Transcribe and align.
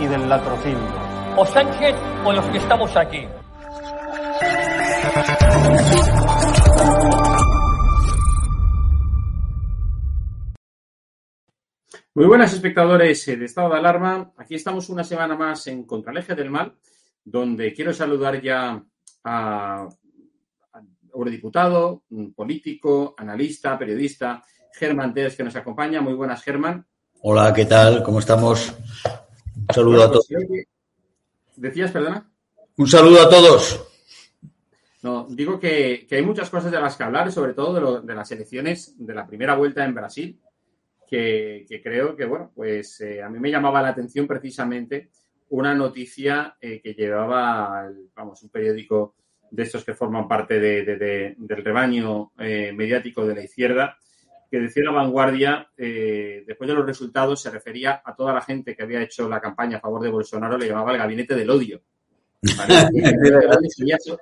y 0.00 0.06
del 0.06 0.28
latrocinio. 0.28 1.04
o 1.36 1.44
Sánchez 1.46 1.94
o 2.24 2.32
los 2.32 2.44
que 2.46 2.58
estamos 2.58 2.96
aquí. 2.96 3.26
Muy 12.14 12.26
buenas 12.26 12.52
espectadores 12.52 13.26
eh, 13.26 13.36
de 13.36 13.46
Estado 13.46 13.70
de 13.70 13.78
Alarma. 13.78 14.32
Aquí 14.36 14.54
estamos 14.54 14.88
una 14.88 15.02
semana 15.02 15.34
más 15.36 15.66
en 15.66 15.84
Contra 15.84 16.12
el 16.12 16.18
Eje 16.18 16.36
del 16.36 16.50
Mal, 16.50 16.72
donde 17.24 17.74
quiero 17.74 17.92
saludar 17.92 18.40
ya 18.40 18.80
a, 19.24 19.88
a 20.72 20.82
eurodiputado, 21.12 22.04
un 22.10 22.32
político, 22.32 23.14
analista, 23.18 23.76
periodista, 23.76 24.42
Germán 24.72 25.12
Tez, 25.12 25.36
que 25.36 25.42
nos 25.42 25.56
acompaña. 25.56 26.00
Muy 26.00 26.14
buenas, 26.14 26.42
Germán. 26.42 26.86
Hola, 27.22 27.52
¿qué 27.52 27.64
tal? 27.64 28.02
¿Cómo 28.04 28.20
estamos? 28.20 28.72
Un 29.68 29.74
saludo 29.74 30.02
a 30.04 30.10
todos. 30.10 30.28
¿Decías, 31.56 31.90
perdona? 31.90 32.30
Un 32.76 32.86
saludo 32.88 33.22
a 33.22 33.28
todos. 33.28 33.88
No, 35.02 35.26
digo 35.28 35.60
que, 35.60 36.06
que 36.08 36.16
hay 36.16 36.22
muchas 36.22 36.48
cosas 36.50 36.72
de 36.72 36.80
las 36.80 36.96
que 36.96 37.04
hablar, 37.04 37.30
sobre 37.30 37.52
todo 37.52 37.74
de, 37.74 37.80
lo- 37.80 38.00
de 38.00 38.14
las 38.14 38.30
elecciones 38.32 38.94
de 38.98 39.14
la 39.14 39.26
primera 39.26 39.54
vuelta 39.54 39.84
en 39.84 39.94
Brasil, 39.94 40.40
que, 41.06 41.64
que 41.68 41.82
creo 41.82 42.16
que, 42.16 42.24
bueno, 42.24 42.50
pues 42.54 43.00
eh, 43.02 43.22
a 43.22 43.28
mí 43.28 43.38
me 43.38 43.50
llamaba 43.50 43.82
la 43.82 43.90
atención 43.90 44.26
precisamente 44.26 45.10
una 45.50 45.74
noticia 45.74 46.56
eh, 46.60 46.80
que 46.82 46.94
llevaba, 46.94 47.86
el- 47.86 48.08
vamos, 48.14 48.42
un 48.42 48.48
periódico 48.48 49.14
de 49.50 49.62
estos 49.62 49.84
que 49.84 49.94
forman 49.94 50.26
parte 50.26 50.58
de- 50.58 50.84
de- 50.84 50.96
de- 50.96 51.34
del 51.36 51.64
rebaño 51.64 52.32
eh, 52.38 52.72
mediático 52.74 53.26
de 53.26 53.34
la 53.34 53.44
izquierda, 53.44 53.98
que 54.50 54.60
decía 54.60 54.84
la 54.84 54.92
vanguardia, 54.92 55.68
eh, 55.76 56.44
después 56.46 56.68
de 56.68 56.74
los 56.74 56.86
resultados, 56.86 57.40
se 57.40 57.50
refería 57.50 58.02
a 58.04 58.14
toda 58.14 58.32
la 58.32 58.40
gente 58.40 58.76
que 58.76 58.82
había 58.82 59.02
hecho 59.02 59.28
la 59.28 59.40
campaña 59.40 59.78
a 59.78 59.80
favor 59.80 60.02
de 60.02 60.10
Bolsonaro, 60.10 60.58
le 60.58 60.68
llamaba 60.68 60.92
el 60.92 60.98
gabinete 60.98 61.34
del 61.34 61.50
odio. 61.50 61.82
¿vale? 62.56 62.74
El 62.74 62.84
gabinete 62.84 63.30
del 63.30 63.50
odio 63.50 63.70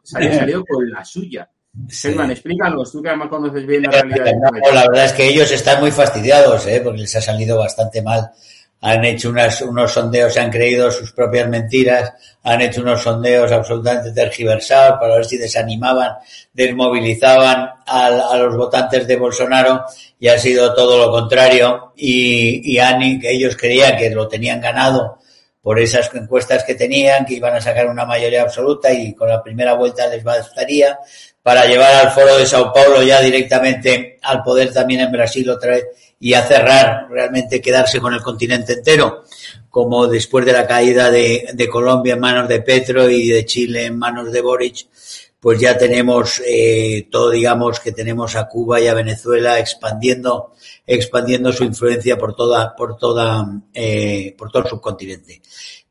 se 0.03 0.17
había, 0.17 0.35
salido 0.35 0.65
con 0.65 0.91
la 0.91 1.05
suya. 1.05 1.49
Sí. 1.89 2.09
Germán, 2.09 2.31
explícanos, 2.31 2.93
tú 2.93 3.03
que 3.03 3.09
además 3.09 3.29
conoces 3.29 3.67
bien 3.67 3.83
la 3.83 3.91
realidad 3.91 4.25
del 4.25 4.41
No, 4.41 4.73
la 4.73 4.87
verdad 4.89 5.07
es 5.07 5.13
que 5.15 5.29
ellos 5.29 5.51
están 5.51 5.81
muy 5.81 5.91
fastidiados, 5.91 6.67
¿eh? 6.67 6.81
porque 6.85 7.01
les 7.01 7.17
ha 7.17 7.21
salido 7.23 7.59
bastante 7.59 8.03
mal. 8.03 8.31
Han 8.83 9.05
hecho 9.05 9.31
unas, 9.31 9.61
unos 9.63 9.93
sondeos, 9.93 10.33
se 10.35 10.41
han 10.41 10.51
creído 10.51 10.91
sus 10.91 11.13
propias 11.13 11.49
mentiras, 11.49 12.13
han 12.43 12.61
hecho 12.61 12.81
unos 12.83 13.01
sondeos 13.03 13.51
absolutamente 13.53 14.11
tergiversados 14.13 14.99
para 15.01 15.15
ver 15.17 15.25
si 15.25 15.37
desanimaban, 15.39 16.13
desmovilizaban 16.53 17.71
al- 17.87 18.21
a, 18.21 18.37
los 18.39 18.57
votantes 18.57 19.07
de 19.07 19.17
Bolsonaro 19.17 19.85
y 20.19 20.29
ha 20.29 20.39
sido 20.39 20.75
todo 20.75 20.99
lo 21.07 21.11
contrario. 21.13 21.93
Y, 21.97 22.73
y 22.75 22.79
han- 22.79 23.21
ellos 23.23 23.57
creían 23.57 23.97
que 23.97 24.11
lo 24.11 24.27
tenían 24.29 24.61
ganado 24.61 25.19
por 25.63 25.79
esas 25.79 26.13
encuestas 26.13 26.65
que 26.65 26.75
tenían, 26.75 27.25
que 27.25 27.35
iban 27.35 27.55
a 27.55 27.61
sacar 27.61 27.87
una 27.87 28.05
mayoría 28.05 28.43
absoluta 28.43 28.93
y 28.93 29.15
con 29.15 29.29
la 29.29 29.43
primera 29.43 29.75
vuelta 29.75 30.09
les 30.09 30.25
bastaría 30.25 30.99
para 31.41 31.67
llevar 31.67 31.95
al 31.95 32.11
foro 32.11 32.37
de 32.37 32.47
Sao 32.47 32.73
Paulo 32.73 33.03
ya 33.03 33.21
directamente 33.21 34.19
al 34.23 34.43
poder 34.43 34.73
también 34.73 35.01
en 35.01 35.13
Brasil 35.13 35.49
otra 35.49 35.73
vez 35.73 35.87
y 36.19 36.35
a 36.35 36.43
cerrar, 36.43 37.09
realmente 37.11 37.61
quedarse 37.61 38.01
con 38.01 38.15
el 38.15 38.23
continente 38.23 38.75
entero, 38.75 39.25
como 39.71 40.07
después 40.07 40.47
de 40.47 40.53
la 40.53 40.67
caída 40.67 41.11
de, 41.11 41.49
de 41.53 41.69
Colombia 41.69 42.15
en 42.15 42.21
manos 42.21 42.49
de 42.49 42.61
Petro 42.61 43.09
y 43.09 43.29
de 43.29 43.45
Chile 43.45 43.87
en 43.87 43.99
manos 43.99 44.31
de 44.31 44.41
Boric, 44.41 44.87
pues 45.43 45.59
ya 45.59 45.77
tenemos 45.77 46.41
eh, 46.47 47.09
todo, 47.11 47.31
digamos, 47.31 47.81
que 47.81 47.91
tenemos 47.91 48.37
a 48.37 48.47
Cuba 48.47 48.81
y 48.81 48.87
a 48.87 48.95
Venezuela 48.95 49.59
expandiendo, 49.59 50.53
expandiendo 50.87 51.53
su 51.53 51.65
influencia 51.65 52.17
por 52.17 52.37
toda, 52.37 52.77
por 52.77 52.97
toda, 52.97 53.45
eh, 53.75 54.37
por 54.39 54.53
todo 54.53 54.63
el 54.63 54.69
subcontinente. 54.69 55.43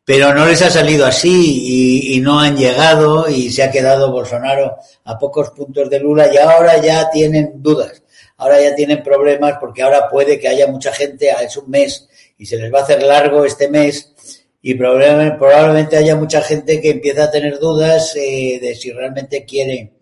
Pero 0.05 0.33
no 0.33 0.45
les 0.45 0.61
ha 0.61 0.69
salido 0.69 1.05
así 1.05 1.63
y, 1.65 2.15
y 2.15 2.21
no 2.21 2.39
han 2.39 2.55
llegado 2.55 3.27
y 3.27 3.51
se 3.51 3.61
ha 3.61 3.69
quedado 3.69 4.09
Bolsonaro 4.09 4.77
a 5.03 5.19
pocos 5.19 5.49
puntos 5.49 5.89
de 5.89 5.99
Lula 5.99 6.33
y 6.33 6.37
ahora 6.37 6.77
ya 6.77 7.09
tienen 7.09 7.61
dudas. 7.61 8.03
Ahora 8.37 8.61
ya 8.61 8.73
tienen 8.73 9.03
problemas 9.03 9.57
porque 9.59 9.81
ahora 9.81 10.07
puede 10.09 10.39
que 10.39 10.47
haya 10.47 10.67
mucha 10.67 10.93
gente, 10.93 11.29
es 11.43 11.57
un 11.57 11.69
mes 11.69 12.07
y 12.37 12.45
se 12.45 12.55
les 12.55 12.73
va 12.73 12.79
a 12.79 12.83
hacer 12.83 13.03
largo 13.03 13.43
este 13.43 13.67
mes 13.67 14.13
y 14.61 14.75
probablemente, 14.75 15.97
haya 15.97 16.15
mucha 16.15 16.41
gente 16.41 16.79
que 16.79 16.91
empieza 16.91 17.25
a 17.25 17.31
tener 17.31 17.57
dudas 17.59 18.15
eh, 18.15 18.59
de 18.61 18.75
si 18.75 18.91
realmente 18.91 19.43
quiere, 19.43 19.93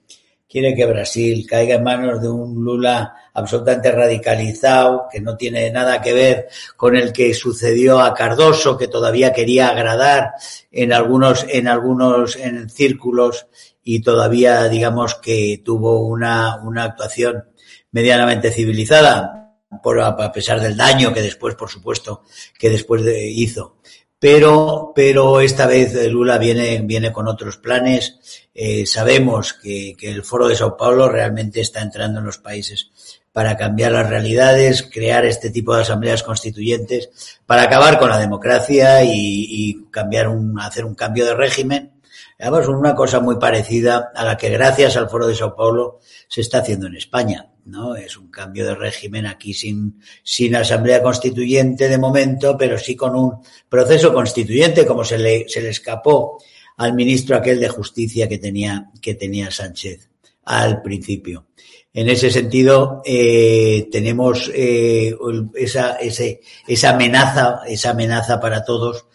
quiere 0.50 0.75
que 0.75 0.86
Brasil 0.86 1.45
caiga 1.48 1.75
en 1.75 1.84
manos 1.84 2.22
de 2.22 2.30
un 2.30 2.62
Lula 2.63 3.16
absolutamente 3.34 3.92
radicalizado, 3.92 5.07
que 5.10 5.22
no 5.22 5.38
tiene 5.38 5.72
nada 5.72 6.01
que 6.01 6.12
ver 6.12 6.48
con 6.75 6.98
el 6.98 7.13
que 7.13 7.34
sucedió 7.34 8.00
a 8.00 8.13
Cardoso, 8.13 8.78
que 8.78 8.89
todavía 8.89 9.31
quería 9.31 9.69
agradar 9.69 10.34
en 10.72 10.92
algunos, 10.92 11.45
en 11.48 11.69
algunos 11.69 12.36
en 12.36 12.69
círculos 12.69 13.48
y 13.81 14.01
todavía 14.01 14.68
digamos 14.68 15.16
que 15.16 15.62
tuvo 15.63 16.06
una, 16.06 16.57
una 16.63 16.84
actuación 16.84 17.45
medianamente 17.92 18.51
civilizada, 18.51 19.39
por, 19.84 20.00
a 20.01 20.31
pesar 20.31 20.60
del 20.60 20.75
daño 20.75 21.13
que 21.13 21.22
después, 21.22 21.56
por 21.56 21.69
supuesto, 21.69 22.24
que 22.57 22.69
después 22.69 23.04
de, 23.04 23.30
hizo. 23.30 23.78
Pero, 24.19 24.92
pero 24.94 25.39
esta 25.39 25.66
vez 25.66 25.94
Lula 26.12 26.38
viene, 26.38 26.81
viene 26.83 27.12
con 27.12 27.27
otros 27.27 27.57
planes. 27.57 28.48
Eh, 28.54 28.86
sabemos 28.86 29.54
que, 29.54 29.95
que 29.98 30.12
el 30.12 30.24
Foro 30.24 30.48
de 30.48 30.56
Sao 30.56 30.75
Paulo 30.75 31.07
realmente 31.07 31.62
está 31.62 31.81
entrando 31.81 32.19
en 32.19 32.25
los 32.25 32.38
países 32.38 32.92
para 33.31 33.56
cambiar 33.56 33.94
las 33.94 34.10
realidades, 34.10 34.83
crear 34.83 35.25
este 35.25 35.50
tipo 35.50 35.74
de 35.74 35.83
asambleas 35.83 36.24
constituyentes, 36.24 37.39
para 37.45 37.63
acabar 37.63 37.98
con 37.98 38.10
la 38.10 38.19
democracia 38.19 39.04
y, 39.04 39.12
y 39.13 39.86
cambiar 39.92 40.27
un, 40.27 40.60
hacer 40.60 40.83
un 40.83 40.95
cambio 40.95 41.25
de 41.25 41.36
régimen 41.36 41.94
Además, 42.39 42.69
una 42.69 42.95
cosa 42.95 43.19
muy 43.19 43.36
parecida 43.38 44.12
a 44.15 44.24
la 44.24 44.38
que 44.38 44.50
gracias 44.50 44.95
al 44.95 45.10
Foro 45.10 45.27
de 45.27 45.36
Sao 45.36 45.56
Paulo 45.57 46.00
se 46.30 46.39
está 46.39 46.60
haciendo 46.60 46.88
en 46.88 46.95
España, 46.95 47.48
¿no? 47.69 47.95
Es 47.95 48.18
un 48.18 48.30
cambio 48.30 48.66
de 48.66 48.75
régimen 48.75 49.25
aquí 49.25 49.54
sin, 49.54 50.01
sin 50.24 50.56
asamblea 50.56 51.01
constituyente 51.01 51.88
de 51.88 51.98
momento, 51.98 52.57
pero 52.57 52.77
sí 52.77 52.95
con 52.95 53.16
un 53.16 53.38
proceso 53.68 54.13
constituyente 54.13 54.86
como 54.86 55.04
se 55.04 55.18
le, 55.18 55.48
se 55.48 55.62
le 55.62 55.69
escapó 55.69 56.38
al 56.77 56.94
ministro 56.94 57.36
aquel 57.36 57.60
de 57.60 57.69
justicia 57.69 58.27
que 58.27 58.38
tenía, 58.38 58.89
que 59.01 59.16
tenía 59.16 59.51
Sánchez 59.51 60.10
al 60.45 60.81
principio. 60.81 61.48
En 61.94 62.07
ese 62.07 62.30
sentido, 62.30 63.01
eh, 63.04 63.88
tenemos 63.92 64.51
eh, 64.54 65.15
esa, 65.56 65.95
ese, 65.95 66.42
esa 66.68 66.92
amenaza, 66.92 67.62
esa 67.68 67.92
amenaza 67.92 68.39
para 68.39 68.63
todos 68.63 69.06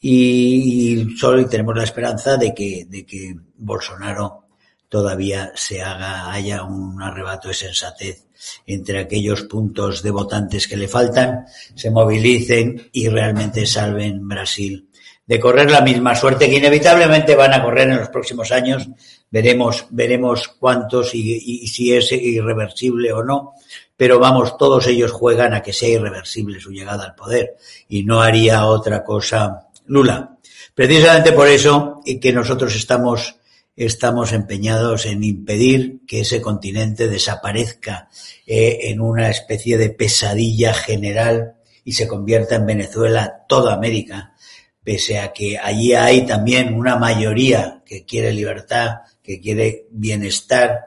y, 0.00 1.16
solo 1.16 1.48
tenemos 1.48 1.76
la 1.76 1.84
esperanza 1.84 2.36
de 2.36 2.54
que, 2.54 2.86
de 2.88 3.04
que 3.04 3.34
Bolsonaro 3.56 4.47
todavía 4.88 5.52
se 5.54 5.82
haga, 5.82 6.32
haya 6.32 6.62
un 6.62 7.00
arrebato 7.02 7.48
de 7.48 7.54
sensatez 7.54 8.24
entre 8.66 9.00
aquellos 9.00 9.42
puntos 9.42 10.02
de 10.02 10.10
votantes 10.10 10.68
que 10.68 10.76
le 10.76 10.88
faltan, 10.88 11.46
se 11.74 11.90
movilicen 11.90 12.88
y 12.92 13.08
realmente 13.08 13.66
salven 13.66 14.26
Brasil 14.28 14.88
de 15.28 15.38
correr 15.38 15.70
la 15.70 15.82
misma 15.82 16.14
suerte 16.14 16.48
que 16.48 16.56
inevitablemente 16.56 17.36
van 17.36 17.52
a 17.52 17.62
correr 17.62 17.90
en 17.90 17.98
los 17.98 18.08
próximos 18.08 18.50
años. 18.50 18.88
Veremos, 19.30 19.84
veremos 19.90 20.48
cuántos 20.48 21.14
y, 21.14 21.66
si 21.68 21.94
es 21.94 22.10
irreversible 22.12 23.12
o 23.12 23.22
no, 23.22 23.52
pero 23.94 24.18
vamos, 24.18 24.56
todos 24.56 24.86
ellos 24.86 25.12
juegan 25.12 25.52
a 25.52 25.60
que 25.60 25.74
sea 25.74 25.90
irreversible 25.90 26.58
su 26.60 26.70
llegada 26.70 27.04
al 27.04 27.14
poder 27.14 27.56
y 27.90 28.04
no 28.04 28.22
haría 28.22 28.64
otra 28.64 29.04
cosa 29.04 29.68
Lula. 29.86 30.38
Precisamente 30.74 31.32
por 31.32 31.46
eso 31.46 32.00
que 32.22 32.32
nosotros 32.32 32.74
estamos, 32.74 33.36
estamos 33.78 34.32
empeñados 34.32 35.06
en 35.06 35.22
impedir 35.22 36.00
que 36.06 36.20
ese 36.20 36.42
continente 36.42 37.06
desaparezca 37.06 38.08
eh, 38.44 38.78
en 38.90 39.00
una 39.00 39.30
especie 39.30 39.78
de 39.78 39.90
pesadilla 39.90 40.74
general 40.74 41.54
y 41.84 41.92
se 41.92 42.08
convierta 42.08 42.56
en 42.56 42.66
Venezuela 42.66 43.44
toda 43.48 43.74
América, 43.74 44.34
pese 44.82 45.20
a 45.20 45.32
que 45.32 45.56
allí 45.58 45.94
hay 45.94 46.26
también 46.26 46.74
una 46.74 46.96
mayoría 46.96 47.82
que 47.86 48.04
quiere 48.04 48.32
libertad, 48.32 48.96
que 49.22 49.40
quiere 49.40 49.86
bienestar, 49.90 50.86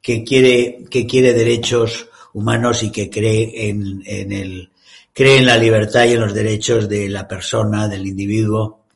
que 0.00 0.24
quiere, 0.24 0.84
que 0.90 1.06
quiere 1.06 1.34
derechos 1.34 2.08
humanos 2.34 2.82
y 2.82 2.90
que 2.90 3.08
cree 3.08 3.68
en, 3.68 4.02
en 4.04 4.32
el, 4.32 4.70
cree 5.12 5.36
en 5.36 5.46
la 5.46 5.58
libertad 5.58 6.06
y 6.06 6.12
en 6.14 6.20
los 6.20 6.34
derechos 6.34 6.88
de 6.88 7.08
la 7.08 7.28
persona, 7.28 7.86
del 7.86 8.06
individuo, 8.06 8.86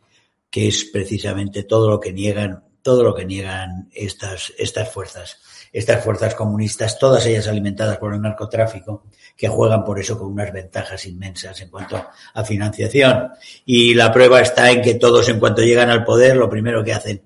que 0.50 0.66
es 0.66 0.84
precisamente 0.84 1.62
todo 1.62 1.88
lo 1.88 2.00
que 2.00 2.12
niegan, 2.12 2.65
todo 2.86 3.02
lo 3.02 3.16
que 3.16 3.24
niegan 3.24 3.90
estas, 3.92 4.52
estas 4.56 4.92
fuerzas, 4.92 5.38
estas 5.72 6.04
fuerzas 6.04 6.36
comunistas, 6.36 7.00
todas 7.00 7.26
ellas 7.26 7.48
alimentadas 7.48 7.98
por 7.98 8.14
el 8.14 8.20
narcotráfico, 8.20 9.06
que 9.36 9.48
juegan 9.48 9.84
por 9.84 9.98
eso 9.98 10.16
con 10.16 10.28
unas 10.28 10.52
ventajas 10.52 11.04
inmensas 11.04 11.60
en 11.60 11.68
cuanto 11.68 12.00
a 12.32 12.44
financiación. 12.44 13.30
Y 13.64 13.94
la 13.94 14.12
prueba 14.12 14.40
está 14.40 14.70
en 14.70 14.82
que 14.82 14.94
todos, 14.94 15.28
en 15.28 15.40
cuanto 15.40 15.62
llegan 15.62 15.90
al 15.90 16.04
poder, 16.04 16.36
lo 16.36 16.48
primero 16.48 16.84
que 16.84 16.92
hacen 16.92 17.24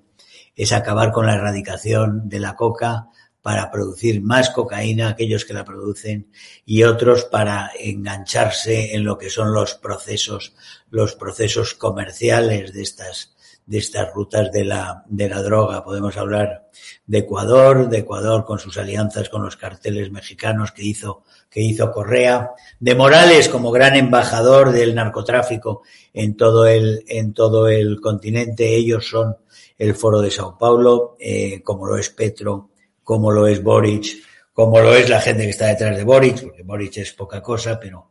es 0.55 0.71
acabar 0.71 1.11
con 1.11 1.27
la 1.27 1.35
erradicación 1.35 2.27
de 2.27 2.39
la 2.39 2.55
coca, 2.55 3.09
para 3.43 3.71
producir 3.71 4.21
más 4.21 4.49
cocaína, 4.49 5.09
aquellos 5.09 5.45
que 5.45 5.53
la 5.53 5.65
producen, 5.65 6.31
y 6.65 6.83
otros 6.83 7.25
para 7.25 7.71
engancharse 7.79 8.95
en 8.95 9.03
lo 9.03 9.19
que 9.19 9.29
son 9.29 9.53
los 9.53 9.75
procesos, 9.75 10.53
los 10.89 11.13
procesos 11.15 11.75
comerciales 11.75 12.73
de 12.73 12.81
estas, 12.81 13.35
de 13.65 13.77
estas 13.77 14.13
rutas 14.13 14.51
de 14.51 14.65
la, 14.65 15.03
de 15.07 15.29
la 15.29 15.41
droga. 15.41 15.83
Podemos 15.83 16.17
hablar 16.17 16.69
de 17.05 17.17
Ecuador, 17.19 17.89
de 17.89 17.99
Ecuador 17.99 18.45
con 18.45 18.59
sus 18.59 18.77
alianzas 18.77 19.29
con 19.29 19.43
los 19.43 19.57
carteles 19.57 20.11
mexicanos 20.11 20.71
que 20.71 20.83
hizo, 20.83 21.23
que 21.49 21.61
hizo 21.61 21.91
Correa, 21.91 22.51
de 22.79 22.95
Morales 22.95 23.49
como 23.49 23.71
gran 23.71 23.95
embajador 23.95 24.71
del 24.71 24.95
narcotráfico 24.95 25.83
en 26.13 26.35
todo 26.35 26.67
el, 26.67 27.03
en 27.07 27.33
todo 27.33 27.67
el 27.67 28.01
continente. 28.01 28.75
Ellos 28.75 29.07
son 29.07 29.37
el 29.77 29.95
Foro 29.95 30.21
de 30.21 30.31
Sao 30.31 30.57
Paulo, 30.57 31.15
eh, 31.19 31.61
como 31.63 31.85
lo 31.85 31.97
es 31.97 32.09
Petro 32.09 32.71
como 33.03 33.31
lo 33.31 33.47
es 33.47 33.61
Boric, 33.61 34.23
como 34.53 34.79
lo 34.79 34.95
es 34.95 35.09
la 35.09 35.21
gente 35.21 35.43
que 35.43 35.49
está 35.49 35.67
detrás 35.67 35.97
de 35.97 36.03
Boric, 36.03 36.43
porque 36.43 36.63
Boric 36.63 36.97
es 36.97 37.13
poca 37.13 37.41
cosa, 37.41 37.79
pero, 37.79 38.09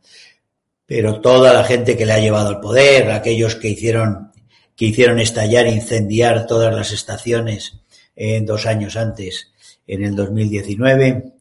pero 0.85 1.19
toda 1.19 1.53
la 1.53 1.63
gente 1.63 1.97
que 1.97 2.05
le 2.05 2.13
ha 2.13 2.19
llevado 2.19 2.49
al 2.49 2.59
poder, 2.59 3.11
aquellos 3.11 3.55
que 3.55 3.69
hicieron, 3.69 4.30
que 4.81 4.87
hicieron 4.87 5.19
estallar, 5.19 5.67
incendiar 5.67 6.47
todas 6.47 6.73
las 6.73 6.91
estaciones 6.91 7.77
en 8.15 8.47
dos 8.47 8.65
años 8.65 8.97
antes, 8.97 9.51
en 9.85 10.03
el 10.03 10.15
2019, 10.15 11.33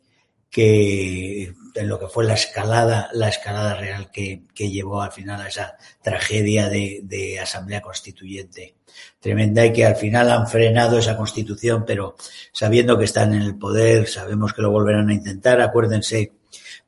que 0.50 1.54
en 1.74 1.88
lo 1.88 1.98
que 1.98 2.08
fue 2.08 2.26
la 2.26 2.34
escalada, 2.34 3.08
la 3.14 3.30
escalada 3.30 3.76
real 3.76 4.10
que, 4.10 4.42
que 4.54 4.70
llevó 4.70 5.00
al 5.00 5.12
final 5.12 5.40
a 5.40 5.48
esa 5.48 5.78
tragedia 6.02 6.68
de, 6.68 7.00
de, 7.04 7.40
asamblea 7.40 7.80
constituyente 7.80 8.74
tremenda 9.18 9.64
y 9.64 9.72
que 9.72 9.86
al 9.86 9.96
final 9.96 10.30
han 10.30 10.46
frenado 10.46 10.98
esa 10.98 11.16
constitución, 11.16 11.84
pero 11.86 12.16
sabiendo 12.52 12.98
que 12.98 13.06
están 13.06 13.32
en 13.32 13.40
el 13.40 13.56
poder, 13.56 14.06
sabemos 14.06 14.52
que 14.52 14.60
lo 14.60 14.70
volverán 14.70 15.08
a 15.08 15.14
intentar. 15.14 15.62
Acuérdense 15.62 16.32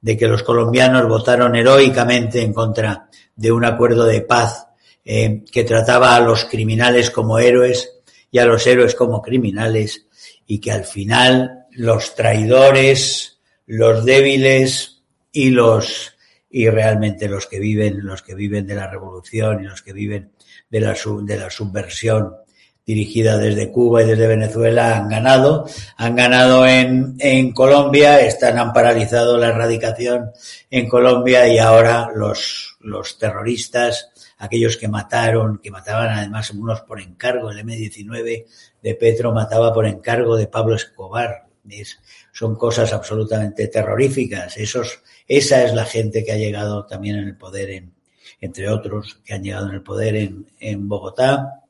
de 0.02 0.16
que 0.18 0.28
los 0.28 0.42
colombianos 0.42 1.08
votaron 1.08 1.56
heroicamente 1.56 2.42
en 2.42 2.52
contra 2.52 3.08
de 3.34 3.52
un 3.52 3.64
acuerdo 3.64 4.04
de 4.04 4.20
paz 4.20 4.66
eh, 5.04 5.42
que 5.50 5.64
trataba 5.64 6.16
a 6.16 6.20
los 6.20 6.44
criminales 6.44 7.10
como 7.10 7.38
héroes 7.38 8.00
y 8.30 8.38
a 8.38 8.44
los 8.44 8.66
héroes 8.66 8.94
como 8.94 9.20
criminales 9.20 10.06
y 10.46 10.60
que 10.60 10.72
al 10.72 10.84
final 10.84 11.66
los 11.72 12.14
traidores, 12.14 13.40
los 13.66 14.04
débiles 14.04 15.02
y 15.32 15.50
los 15.50 16.12
y 16.54 16.68
realmente 16.68 17.28
los 17.28 17.46
que 17.46 17.58
viven, 17.58 18.04
los 18.04 18.22
que 18.22 18.34
viven 18.34 18.66
de 18.66 18.74
la 18.74 18.86
revolución 18.86 19.62
y 19.62 19.66
los 19.66 19.80
que 19.80 19.94
viven 19.94 20.32
de 20.68 20.80
la, 20.80 20.94
de 21.22 21.36
la 21.38 21.50
subversión 21.50 22.34
dirigida 22.84 23.38
desde 23.38 23.70
Cuba 23.70 24.02
y 24.02 24.06
desde 24.06 24.26
Venezuela 24.26 24.96
han 24.96 25.08
ganado, 25.08 25.66
han 25.96 26.16
ganado 26.16 26.66
en, 26.66 27.14
en 27.18 27.52
Colombia, 27.52 28.20
están, 28.20 28.58
han 28.58 28.72
paralizado 28.72 29.38
la 29.38 29.48
erradicación 29.48 30.32
en 30.70 30.88
Colombia 30.88 31.46
y 31.46 31.58
ahora 31.58 32.08
los, 32.14 32.76
los 32.80 33.18
terroristas, 33.18 34.10
aquellos 34.38 34.76
que 34.76 34.88
mataron, 34.88 35.58
que 35.58 35.70
mataban 35.70 36.08
además 36.08 36.50
unos 36.50 36.80
por 36.80 37.00
encargo, 37.00 37.50
el 37.50 37.60
M-19 37.60 38.46
de 38.82 38.94
Petro 38.94 39.32
mataba 39.32 39.72
por 39.72 39.86
encargo 39.86 40.36
de 40.36 40.48
Pablo 40.48 40.74
Escobar, 40.74 41.46
es, 41.70 42.00
son 42.32 42.56
cosas 42.56 42.92
absolutamente 42.92 43.68
terroríficas. 43.68 44.56
Esos, 44.56 45.02
esa 45.28 45.64
es 45.64 45.72
la 45.74 45.84
gente 45.84 46.24
que 46.24 46.32
ha 46.32 46.36
llegado 46.36 46.86
también 46.86 47.18
en 47.18 47.28
el 47.28 47.36
poder, 47.36 47.70
en, 47.70 47.94
entre 48.40 48.68
otros, 48.68 49.20
que 49.24 49.34
han 49.34 49.44
llegado 49.44 49.68
en 49.68 49.74
el 49.74 49.82
poder 49.82 50.16
en, 50.16 50.46
en 50.58 50.88
Bogotá, 50.88 51.61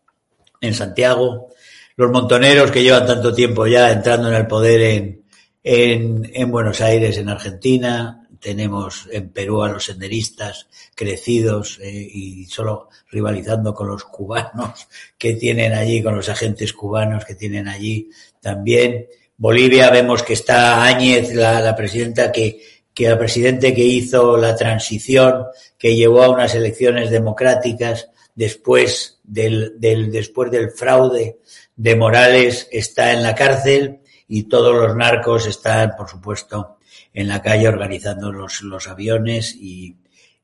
en 0.62 0.72
Santiago, 0.72 1.48
los 1.96 2.10
montoneros 2.10 2.70
que 2.70 2.82
llevan 2.82 3.06
tanto 3.06 3.34
tiempo 3.34 3.66
ya 3.66 3.92
entrando 3.92 4.28
en 4.28 4.34
el 4.34 4.46
poder 4.46 4.80
en, 4.80 5.24
en, 5.62 6.30
en 6.32 6.50
Buenos 6.50 6.80
Aires, 6.80 7.18
en 7.18 7.28
Argentina, 7.28 8.22
tenemos 8.42 9.08
en 9.12 9.28
Perú 9.30 9.62
a 9.62 9.68
los 9.68 9.84
senderistas 9.84 10.66
crecidos 10.94 11.78
eh, 11.80 11.90
y 11.92 12.44
solo 12.46 12.88
rivalizando 13.10 13.72
con 13.72 13.88
los 13.88 14.04
cubanos 14.04 14.88
que 15.18 15.34
tienen 15.34 15.72
allí, 15.72 16.02
con 16.02 16.16
los 16.16 16.28
agentes 16.28 16.72
cubanos 16.72 17.24
que 17.24 17.34
tienen 17.34 17.68
allí 17.68 18.10
también. 18.40 19.06
Bolivia 19.36 19.90
vemos 19.90 20.22
que 20.22 20.34
está 20.34 20.84
Áñez, 20.84 21.34
la, 21.34 21.60
la 21.60 21.76
presidenta 21.76 22.32
que, 22.32 22.60
que 22.92 23.06
el 23.06 23.18
presidente 23.18 23.74
que 23.74 23.84
hizo 23.84 24.36
la 24.36 24.56
transición, 24.56 25.46
que 25.78 25.94
llevó 25.94 26.22
a 26.22 26.30
unas 26.30 26.54
elecciones 26.54 27.10
democráticas 27.10 28.08
después 28.34 29.20
del, 29.22 29.74
del, 29.78 30.10
después 30.10 30.50
del 30.50 30.70
fraude 30.70 31.38
de 31.76 31.96
Morales, 31.96 32.68
está 32.70 33.12
en 33.12 33.22
la 33.22 33.34
cárcel 33.34 34.00
y 34.28 34.44
todos 34.44 34.74
los 34.74 34.96
narcos 34.96 35.46
están, 35.46 35.92
por 35.96 36.08
supuesto, 36.08 36.78
en 37.12 37.28
la 37.28 37.42
calle 37.42 37.68
organizando 37.68 38.32
los, 38.32 38.62
los 38.62 38.88
aviones 38.88 39.54
y, 39.54 39.96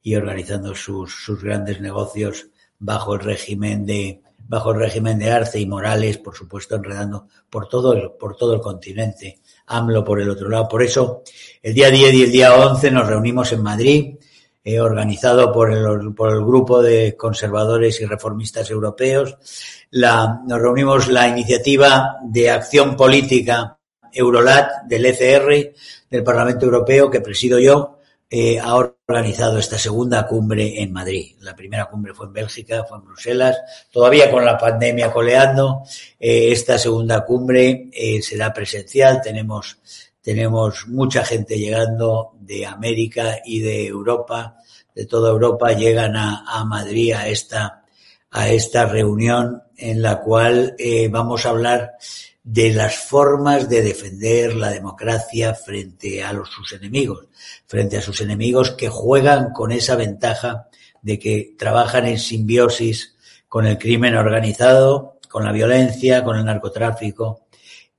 y 0.03 0.15
organizando 0.15 0.75
sus, 0.75 1.15
sus 1.25 1.43
grandes 1.43 1.81
negocios 1.81 2.49
bajo 2.79 3.15
el 3.15 3.21
régimen 3.21 3.85
de, 3.87 4.21
bajo 4.49 4.73
el 4.73 4.79
régimen 4.79 5.19
de 5.19 5.31
Arce 5.31 5.61
y 5.61 5.67
Morales, 5.67 6.19
por 6.19 6.35
supuesto, 6.35 6.77
enredando 6.77 7.29
por 7.51 7.69
todo 7.69 7.93
el, 7.93 8.13
por 8.13 8.37
todo 8.37 8.55
el 8.55 8.61
continente. 8.61 9.41
AMLO 9.67 10.03
por 10.05 10.21
el 10.21 10.31
otro 10.31 10.49
lado. 10.49 10.67
Por 10.69 10.83
eso, 10.83 11.23
el 11.63 11.75
día 11.75 11.91
10 11.91 12.15
y 12.15 12.23
el 12.23 12.33
día 12.33 12.55
11 12.55 12.91
nos 12.91 13.07
reunimos 13.07 13.53
en 13.53 13.63
Madrid, 13.63 14.17
eh, 14.69 14.83
organizado 14.83 15.51
por 15.51 15.73
el, 15.73 16.13
por 16.15 16.31
el 16.31 16.45
grupo 16.45 16.83
de 16.83 17.17
conservadores 17.17 18.03
y 18.03 18.05
reformistas 18.05 18.71
europeos. 18.71 19.39
Nos 19.93 20.61
reunimos 20.61 21.09
la 21.09 21.27
iniciativa 21.27 22.19
de 22.23 22.51
acción 22.51 22.95
política 22.95 23.79
Eurolat 24.13 24.83
del 24.87 25.07
ECR, 25.07 25.73
del 26.11 26.23
Parlamento 26.23 26.67
Europeo, 26.67 27.11
que 27.11 27.23
presido 27.23 27.59
yo, 27.59 27.97
eh, 28.29 28.59
ha 28.61 28.75
organizado 28.75 29.59
esta 29.59 29.79
segunda 29.79 30.27
cumbre 30.27 30.83
en 30.83 30.93
Madrid. 30.93 31.37
La 31.41 31.57
primera 31.57 31.87
cumbre 31.87 32.13
fue 32.13 32.27
en 32.27 32.35
Bélgica, 32.35 32.85
fue 32.85 32.99
en 32.99 33.07
Bruselas, 33.07 33.57
todavía 33.91 34.31
con 34.31 34.45
la 34.45 34.59
pandemia 34.59 35.11
coleando. 35.11 35.81
Eh, 36.21 36.53
esta 36.53 36.77
segunda 36.77 37.25
cumbre 37.25 37.89
será 38.21 38.53
presencial. 38.53 39.23
Tenemos, 39.23 39.79
tenemos 40.29 40.87
mucha 40.89 41.25
gente 41.25 41.57
llegando 41.57 42.33
de 42.39 42.67
América 42.67 43.39
y 43.47 43.61
de 43.61 43.87
Europa, 43.87 44.57
de 44.95 45.07
toda 45.07 45.31
Europa, 45.31 45.73
llegan 45.73 46.17
a, 46.17 46.67
Madrid 46.67 47.15
a 47.15 47.29
esta, 47.29 47.85
a 48.31 48.51
esta 48.51 48.85
reunión 48.85 49.63
en 49.79 50.03
la 50.03 50.21
cual 50.21 50.77
vamos 51.09 51.47
a 51.47 51.49
hablar 51.49 51.93
de 52.45 52.75
las 52.75 52.97
formas 52.97 53.71
de 53.71 53.81
defender 53.81 54.55
la 54.55 54.69
democracia 54.69 55.55
frente 55.55 56.23
a 56.23 56.35
los, 56.35 56.51
sus 56.51 56.73
enemigos, 56.73 57.25
frente 57.67 57.97
a 57.97 58.03
sus 58.03 58.21
enemigos 58.21 58.73
que 58.73 58.91
juegan 58.91 59.55
con 59.55 59.73
esa 59.73 59.97
ventaja 59.97 60.69
de 61.01 61.19
que 61.19 61.55
trabajan 61.59 62.07
en 62.07 62.19
simbiosis 62.19 63.17
con 63.49 63.65
el 63.65 63.79
crimen 63.79 64.15
organizado, 64.15 65.21
con 65.31 65.47
la 65.47 65.53
violencia, 65.53 66.23
con 66.23 66.37
el 66.37 66.45
narcotráfico 66.45 67.48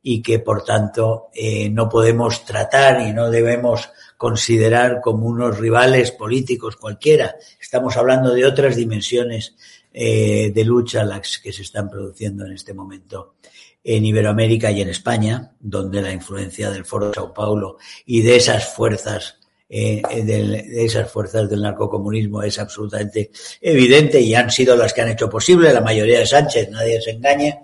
y 0.01 0.21
que 0.21 0.39
por 0.39 0.63
tanto 0.63 1.27
eh, 1.33 1.69
no 1.69 1.89
podemos 1.89 2.45
tratar 2.45 3.01
y 3.01 3.13
no 3.13 3.29
debemos 3.29 3.89
considerar 4.17 5.01
como 5.01 5.27
unos 5.27 5.57
rivales 5.57 6.11
políticos 6.11 6.75
cualquiera. 6.75 7.35
Estamos 7.59 7.97
hablando 7.97 8.33
de 8.33 8.45
otras 8.45 8.75
dimensiones 8.75 9.55
eh, 9.93 10.51
de 10.53 10.63
lucha 10.63 11.03
las 11.03 11.39
que 11.39 11.51
se 11.51 11.63
están 11.63 11.89
produciendo 11.89 12.45
en 12.45 12.53
este 12.53 12.73
momento 12.73 13.35
en 13.83 14.05
Iberoamérica 14.05 14.71
y 14.71 14.81
en 14.81 14.89
España, 14.89 15.53
donde 15.59 16.01
la 16.01 16.11
influencia 16.11 16.69
del 16.69 16.85
Foro 16.85 17.07
de 17.07 17.13
Sao 17.15 17.33
Paulo 17.33 17.77
y 18.05 18.21
de 18.21 18.35
esas 18.35 18.73
fuerzas 18.73 19.39
eh, 19.71 20.01
de 20.23 20.83
esas 20.83 21.11
fuerzas 21.11 21.47
del 21.47 21.61
narcocomunismo 21.61 22.41
es 22.41 22.57
absolutamente 22.57 23.29
evidente 23.61 24.19
y 24.19 24.33
han 24.33 24.49
sido 24.49 24.75
las 24.75 24.93
que 24.93 25.01
han 25.01 25.09
hecho 25.09 25.29
posible 25.29 25.71
la 25.71 25.81
mayoría 25.81 26.19
de 26.19 26.25
Sánchez, 26.25 26.69
nadie 26.71 26.99
se 26.99 27.11
engañe. 27.11 27.59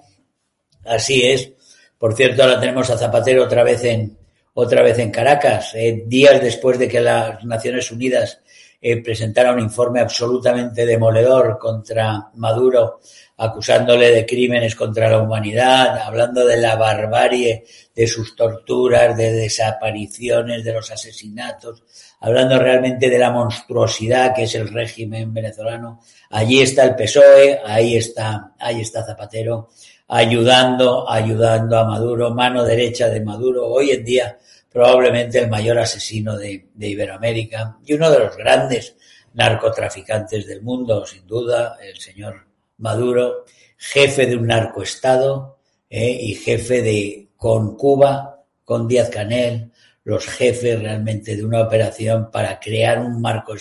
Así 0.84 1.24
es. 1.24 1.52
Por 1.98 2.14
cierto, 2.14 2.44
ahora 2.44 2.60
tenemos 2.60 2.90
a 2.90 2.98
Zapatero 2.98 3.44
otra 3.44 3.64
vez 3.64 3.84
en 3.84 4.18
otra 4.58 4.82
vez 4.82 4.98
en 5.00 5.12
Caracas, 5.12 5.76
eh, 5.76 6.04
días 6.08 6.42
después 6.42 6.80
de 6.80 6.88
que 6.88 7.02
las 7.02 7.44
Naciones 7.44 7.92
Unidas 7.92 8.40
eh, 8.82 9.04
presentara 9.04 9.52
un 9.52 9.60
informe 9.60 10.00
absolutamente 10.00 10.86
demoledor 10.86 11.58
contra 11.60 12.30
Maduro 12.36 13.02
acusándole 13.38 14.12
de 14.12 14.26
crímenes 14.26 14.76
contra 14.76 15.10
la 15.10 15.20
humanidad, 15.20 15.98
hablando 16.00 16.46
de 16.46 16.58
la 16.58 16.76
barbarie 16.78 17.66
de 17.94 18.08
sus 18.08 18.36
torturas, 18.36 19.18
de 19.18 19.34
desapariciones, 19.34 20.64
de 20.64 20.72
los 20.72 20.90
asesinatos, 20.90 21.84
hablando 22.22 22.58
realmente 22.58 23.10
de 23.10 23.20
la 23.20 23.32
monstruosidad 23.32 24.34
que 24.34 24.44
es 24.44 24.56
el 24.56 24.72
régimen 24.72 25.34
venezolano. 25.34 26.00
Allí 26.30 26.62
está 26.62 26.86
el 26.86 26.96
PSOE, 26.96 27.60
ahí 27.66 27.98
está, 27.98 28.54
ahí 28.58 28.82
está 28.82 29.06
Zapatero, 29.06 29.70
ayudando, 30.08 31.10
ayudando 31.10 31.78
a 31.78 31.86
Maduro, 31.86 32.34
mano 32.34 32.64
derecha 32.64 33.10
de 33.10 33.22
Maduro, 33.22 33.68
hoy 33.68 33.92
en 33.92 34.06
día 34.06 34.38
probablemente 34.72 35.40
el 35.40 35.50
mayor 35.50 35.80
asesino 35.80 36.38
de, 36.38 36.68
de 36.74 36.88
Iberoamérica 36.90 37.78
y 37.86 37.94
uno 37.94 38.12
de 38.12 38.20
los 38.20 38.36
grandes 38.36 38.96
narcotraficantes 39.34 40.46
del 40.48 40.62
mundo, 40.62 41.06
sin 41.06 41.26
duda, 41.26 41.78
el 41.82 41.98
señor 41.98 42.46
Maduro, 42.78 43.46
jefe 43.78 44.26
de 44.26 44.36
un 44.36 44.48
narcoestado 44.48 45.58
eh, 45.90 46.10
y 46.10 46.36
jefe 46.36 46.82
de, 46.82 47.30
con 47.38 47.78
Cuba, 47.78 48.44
con 48.64 48.88
Díaz 48.88 49.10
Canel, 49.10 49.72
los 50.04 50.26
jefes 50.26 50.80
realmente 50.80 51.36
de 51.36 51.44
una 51.44 51.62
operación 51.62 52.30
para 52.32 52.60
crear 52.60 53.00
un 53.00 53.22
marco, 53.22 53.54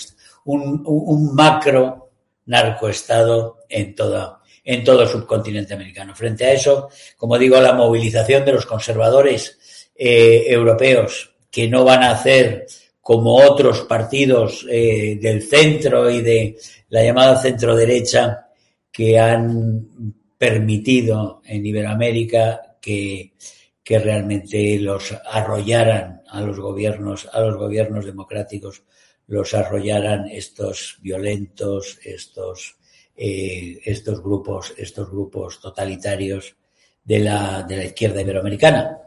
un, 0.44 0.82
un 0.84 1.34
macro 1.34 2.10
narcoestado 2.46 3.60
en 3.68 3.94
todo, 3.94 4.40
en 4.64 4.82
todo 4.82 5.02
el 5.02 5.08
subcontinente 5.08 5.74
americano. 5.74 6.14
Frente 6.14 6.46
a 6.46 6.52
eso, 6.52 6.88
como 7.16 7.38
digo, 7.38 7.60
la 7.60 7.74
movilización 7.74 8.44
de 8.44 8.52
los 8.52 8.66
conservadores 8.66 9.90
eh, 9.94 10.44
europeos 10.48 11.34
que 11.50 11.68
no 11.68 11.84
van 11.84 12.02
a 12.02 12.12
hacer 12.12 12.66
como 13.00 13.36
otros 13.36 13.82
partidos 13.82 14.66
eh, 14.68 15.18
del 15.20 15.42
centro 15.42 16.10
y 16.10 16.22
de 16.22 16.56
la 16.88 17.04
llamada 17.04 17.40
centro 17.40 17.76
derecha 17.76 18.48
que 18.90 19.18
han 19.18 20.24
permitido 20.38 21.42
en 21.44 21.66
Iberoamérica 21.66 22.76
que, 22.80 23.34
que 23.82 23.98
realmente 23.98 24.78
los 24.78 25.14
arrollaran 25.26 26.22
a 26.28 26.40
los 26.40 26.58
gobiernos, 26.58 27.28
a 27.32 27.40
los 27.40 27.56
gobiernos 27.56 28.06
democráticos, 28.06 28.82
los 29.26 29.52
arrollaran 29.54 30.28
estos 30.28 30.98
violentos, 31.02 31.98
estos, 32.04 32.78
eh, 33.16 33.80
estos 33.84 34.22
grupos, 34.22 34.74
estos 34.76 35.10
grupos 35.10 35.60
totalitarios 35.60 36.56
de 37.04 37.18
la, 37.20 37.62
de 37.62 37.76
la 37.76 37.84
izquierda 37.84 38.20
iberoamericana. 38.20 38.98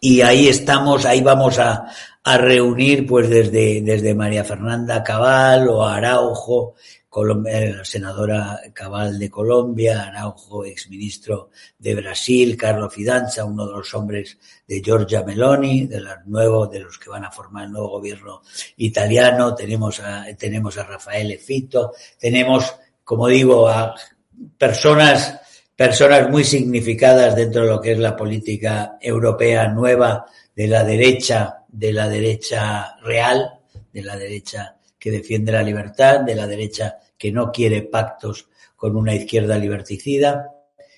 Y 0.00 0.20
ahí 0.20 0.48
estamos, 0.48 1.04
ahí 1.04 1.22
vamos 1.22 1.58
a, 1.58 1.86
a 2.22 2.38
reunir 2.38 3.06
pues 3.06 3.28
desde, 3.28 3.80
desde 3.80 4.14
María 4.14 4.44
Fernanda 4.44 5.02
Cabal 5.02 5.68
o 5.68 5.84
Araujo 5.84 6.74
la 7.24 7.84
senadora 7.84 8.60
Cabal 8.74 9.18
de 9.18 9.30
Colombia, 9.30 10.02
Araujo, 10.02 10.64
exministro 10.64 11.50
de 11.78 11.94
Brasil, 11.94 12.56
Carlos 12.56 12.92
Fidanza, 12.92 13.44
uno 13.44 13.66
de 13.66 13.72
los 13.72 13.94
hombres 13.94 14.36
de 14.66 14.82
Giorgia 14.82 15.22
Meloni, 15.22 15.86
de 15.86 16.00
los 16.00 16.70
de 16.70 16.80
los 16.80 16.98
que 16.98 17.08
van 17.08 17.24
a 17.24 17.30
formar 17.30 17.64
el 17.64 17.72
nuevo 17.72 17.88
gobierno 17.88 18.42
italiano, 18.76 19.54
tenemos 19.54 20.00
a, 20.00 20.26
tenemos 20.36 20.76
a 20.76 20.84
Rafael 20.84 21.38
Fito, 21.38 21.92
tenemos, 22.18 22.74
como 23.06 23.28
digo, 23.28 23.68
a 23.68 23.94
personas, 24.58 25.40
personas 25.76 26.28
muy 26.28 26.42
significadas 26.42 27.36
dentro 27.36 27.62
de 27.62 27.68
lo 27.68 27.80
que 27.80 27.92
es 27.92 27.98
la 28.00 28.16
política 28.16 28.98
europea 29.00 29.68
nueva 29.68 30.26
de 30.56 30.66
la 30.66 30.82
derecha, 30.82 31.62
de 31.68 31.92
la 31.92 32.08
derecha 32.08 32.96
real, 33.04 33.60
de 33.92 34.02
la 34.02 34.16
derecha 34.16 34.76
que 34.98 35.12
defiende 35.12 35.52
la 35.52 35.62
libertad, 35.62 36.22
de 36.22 36.34
la 36.34 36.48
derecha 36.48 36.98
que 37.16 37.30
no 37.30 37.52
quiere 37.52 37.82
pactos 37.82 38.48
con 38.74 38.96
una 38.96 39.14
izquierda 39.14 39.56
liberticida, 39.56 40.50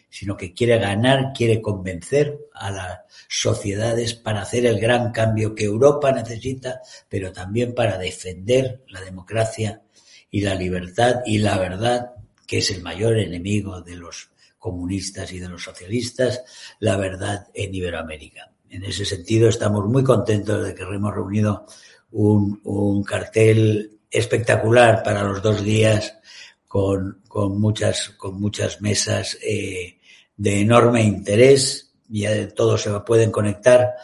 sino 0.09 0.35
que 0.35 0.55
quiere 0.55 0.79
ganar, 0.79 1.35
quiere 1.37 1.61
convencer 1.61 2.39
a 2.55 2.71
las 2.71 3.01
sociedades 3.29 4.15
para 4.15 4.41
hacer 4.41 4.65
el 4.65 4.81
gran 4.81 5.13
cambio 5.13 5.55
que 5.55 5.65
Europa 5.65 6.11
necesita, 6.11 6.81
pero 7.07 7.35
también 7.35 7.75
para 7.75 7.99
defender 7.99 8.83
la 8.89 9.03
democracia 9.03 9.83
y 10.31 10.41
la 10.41 10.55
libertad 10.55 11.23
y 11.27 11.39
la 11.39 11.59
verdad, 11.59 12.13
que 12.47 12.59
es 12.59 12.71
el 12.71 12.83
mayor 12.83 13.19
enemigo 13.19 13.81
de 13.81 13.97
los 13.97 14.31
comunistas 14.59 15.33
y 15.33 15.39
de 15.39 15.49
los 15.49 15.63
socialistas, 15.63 16.43
la 16.81 16.97
verdad 16.97 17.49
en 17.55 17.75
Iberoamérica. 17.75 18.51
En 18.69 18.85
ese 18.85 19.05
sentido, 19.05 19.49
estamos 19.49 19.87
muy 19.87 20.05
contentos 20.05 20.65
de 20.65 20.75
que 20.75 20.83
hemos 20.83 21.15
reunido 21.15 21.67
un, 22.11 22.61
un 22.65 23.03
cartel 23.03 23.99
espectacular 24.11 25.03
para 25.03 25.23
los 25.23 25.43
dos 25.43 25.63
días 25.63 26.19
con, 26.67 27.23
con 27.29 27.61
muchas, 27.61 28.11
con 28.11 28.39
muchas 28.41 28.81
mesas 28.81 29.39
eh, 29.43 29.99
de 30.37 30.61
enorme 30.61 31.03
interés. 31.03 31.93
Ya 32.09 32.49
todos 32.49 32.83
se 32.83 32.91
pueden 33.01 33.31
conectar 33.31 33.95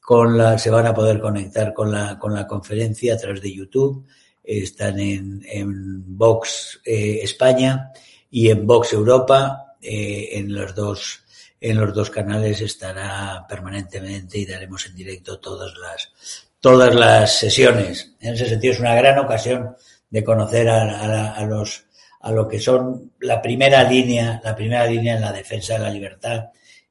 con 0.00 0.36
la, 0.38 0.58
se 0.58 0.70
van 0.70 0.86
a 0.86 0.94
poder 0.94 1.20
conectar 1.20 1.74
con 1.74 1.92
la, 1.92 2.18
con 2.18 2.34
la 2.34 2.46
conferencia 2.46 3.14
a 3.14 3.18
través 3.18 3.42
de 3.42 3.52
YouTube. 3.52 4.06
Están 4.46 5.00
en, 5.00 5.42
en 5.46 6.16
Vox 6.16 6.80
eh, 6.84 7.20
España 7.22 7.92
y 8.30 8.50
en 8.50 8.66
Vox 8.66 8.92
Europa. 8.92 9.74
Eh, 9.82 10.38
en 10.38 10.54
los 10.54 10.74
dos, 10.74 11.24
en 11.60 11.78
los 11.78 11.92
dos 11.94 12.10
canales 12.10 12.60
estará 12.60 13.44
permanentemente 13.48 14.38
y 14.38 14.46
daremos 14.46 14.86
en 14.86 14.94
directo 14.94 15.38
todas 15.38 15.74
las, 15.76 16.46
todas 16.60 16.94
las 16.94 17.38
sesiones. 17.38 18.14
En 18.20 18.34
ese 18.34 18.48
sentido 18.48 18.74
es 18.74 18.80
una 18.80 18.94
gran 18.94 19.18
ocasión 19.18 19.76
de 20.10 20.24
conocer 20.24 20.68
a, 20.68 21.34
a, 21.34 21.44
los 21.44 21.84
a 22.20 22.32
lo 22.32 22.48
que 22.48 22.58
son 22.58 23.12
la 23.20 23.40
primera 23.42 23.84
línea, 23.84 24.40
la 24.42 24.54
primera 24.54 24.86
línea 24.86 25.16
en 25.16 25.20
la 25.20 25.32
defensa 25.32 25.74
de 25.74 25.80
la 25.80 25.90
libertad 25.90 26.46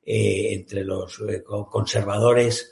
eh, 0.05 0.53
entre 0.53 0.83
los 0.83 1.19
eh, 1.27 1.43
conservadores 1.43 2.71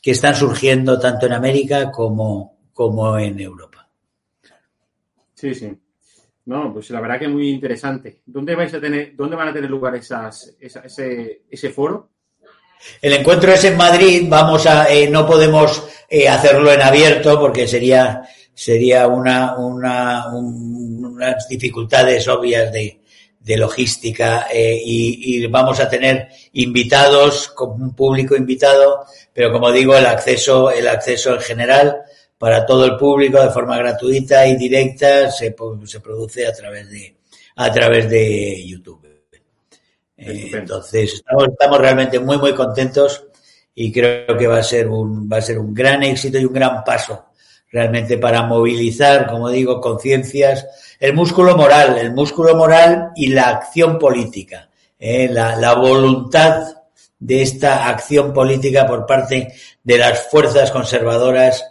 que 0.00 0.12
están 0.12 0.34
surgiendo 0.34 0.98
tanto 0.98 1.26
en 1.26 1.34
América 1.34 1.90
como, 1.90 2.58
como 2.72 3.18
en 3.18 3.38
Europa. 3.38 3.69
Sí, 5.40 5.54
sí. 5.54 5.72
No, 6.44 6.70
pues 6.70 6.90
la 6.90 7.00
verdad 7.00 7.18
que 7.18 7.24
es 7.24 7.30
muy 7.30 7.48
interesante. 7.48 8.20
¿Dónde 8.26 8.54
vais 8.54 8.74
a 8.74 8.80
tener, 8.80 9.16
dónde 9.16 9.36
van 9.36 9.48
a 9.48 9.52
tener 9.54 9.70
lugar 9.70 9.94
esas, 9.94 10.54
esa, 10.60 10.80
ese, 10.80 11.44
ese 11.50 11.70
foro? 11.70 12.10
El 13.00 13.14
encuentro 13.14 13.50
es 13.50 13.64
en 13.64 13.76
Madrid, 13.76 14.26
vamos 14.28 14.66
a, 14.66 14.92
eh, 14.92 15.08
no 15.08 15.26
podemos 15.26 15.82
eh, 16.10 16.28
hacerlo 16.28 16.70
en 16.70 16.82
abierto 16.82 17.40
porque 17.40 17.66
sería, 17.66 18.22
sería 18.52 19.06
una, 19.06 19.56
una, 19.56 20.26
un, 20.28 21.02
unas 21.06 21.48
dificultades 21.48 22.28
obvias 22.28 22.70
de, 22.70 23.00
de 23.38 23.56
logística 23.56 24.46
eh, 24.52 24.78
y, 24.84 25.42
y, 25.42 25.46
vamos 25.46 25.80
a 25.80 25.88
tener 25.88 26.28
invitados, 26.52 27.48
con 27.48 27.80
un 27.80 27.94
público 27.94 28.36
invitado, 28.36 29.06
pero 29.32 29.52
como 29.52 29.72
digo, 29.72 29.96
el 29.96 30.04
acceso, 30.04 30.70
el 30.70 30.86
acceso 30.86 31.34
en 31.34 31.40
general 31.40 32.02
para 32.40 32.64
todo 32.64 32.86
el 32.86 32.96
público 32.96 33.38
de 33.38 33.50
forma 33.50 33.76
gratuita 33.76 34.46
y 34.46 34.56
directa, 34.56 35.30
se, 35.30 35.54
se 35.84 36.00
produce 36.00 36.46
a 36.46 36.52
través 36.54 36.88
de, 36.88 37.14
a 37.56 37.70
través 37.70 38.08
de 38.08 38.66
YouTube. 38.66 39.06
Eh, 40.16 40.50
entonces, 40.50 41.12
estamos, 41.16 41.48
estamos 41.48 41.78
realmente 41.78 42.18
muy, 42.18 42.38
muy 42.38 42.54
contentos 42.54 43.26
y 43.74 43.92
creo 43.92 44.38
que 44.38 44.46
va 44.46 44.56
a 44.56 44.62
ser 44.62 44.88
un, 44.88 45.28
va 45.30 45.36
a 45.36 45.42
ser 45.42 45.58
un 45.58 45.74
gran 45.74 46.02
éxito 46.02 46.38
y 46.38 46.46
un 46.46 46.54
gran 46.54 46.82
paso 46.82 47.26
realmente 47.70 48.16
para 48.16 48.44
movilizar, 48.44 49.26
como 49.26 49.50
digo, 49.50 49.78
conciencias, 49.78 50.66
el 50.98 51.12
músculo 51.12 51.58
moral, 51.58 51.98
el 51.98 52.14
músculo 52.14 52.56
moral 52.56 53.10
y 53.16 53.28
la 53.28 53.50
acción 53.50 53.98
política, 53.98 54.70
eh, 54.98 55.28
la, 55.30 55.56
la, 55.56 55.74
voluntad 55.74 56.64
de 57.18 57.42
esta 57.42 57.86
acción 57.86 58.32
política 58.32 58.86
por 58.86 59.04
parte 59.04 59.52
de 59.84 59.98
las 59.98 60.26
fuerzas 60.28 60.70
conservadoras 60.70 61.62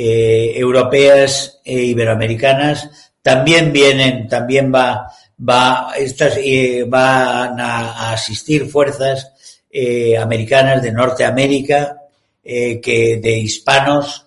eh, 0.00 0.52
europeas 0.54 1.58
e 1.64 1.82
iberoamericanas. 1.82 2.88
También 3.20 3.72
vienen, 3.72 4.28
también 4.28 4.72
va, 4.72 5.10
va, 5.36 5.90
estas, 5.98 6.38
eh, 6.38 6.84
van 6.86 7.58
a, 7.58 8.12
asistir 8.12 8.66
fuerzas 8.66 9.32
eh, 9.68 10.16
americanas 10.16 10.82
de 10.82 10.92
Norteamérica, 10.92 11.96
eh, 12.44 12.80
que 12.80 13.16
de 13.16 13.38
hispanos, 13.38 14.26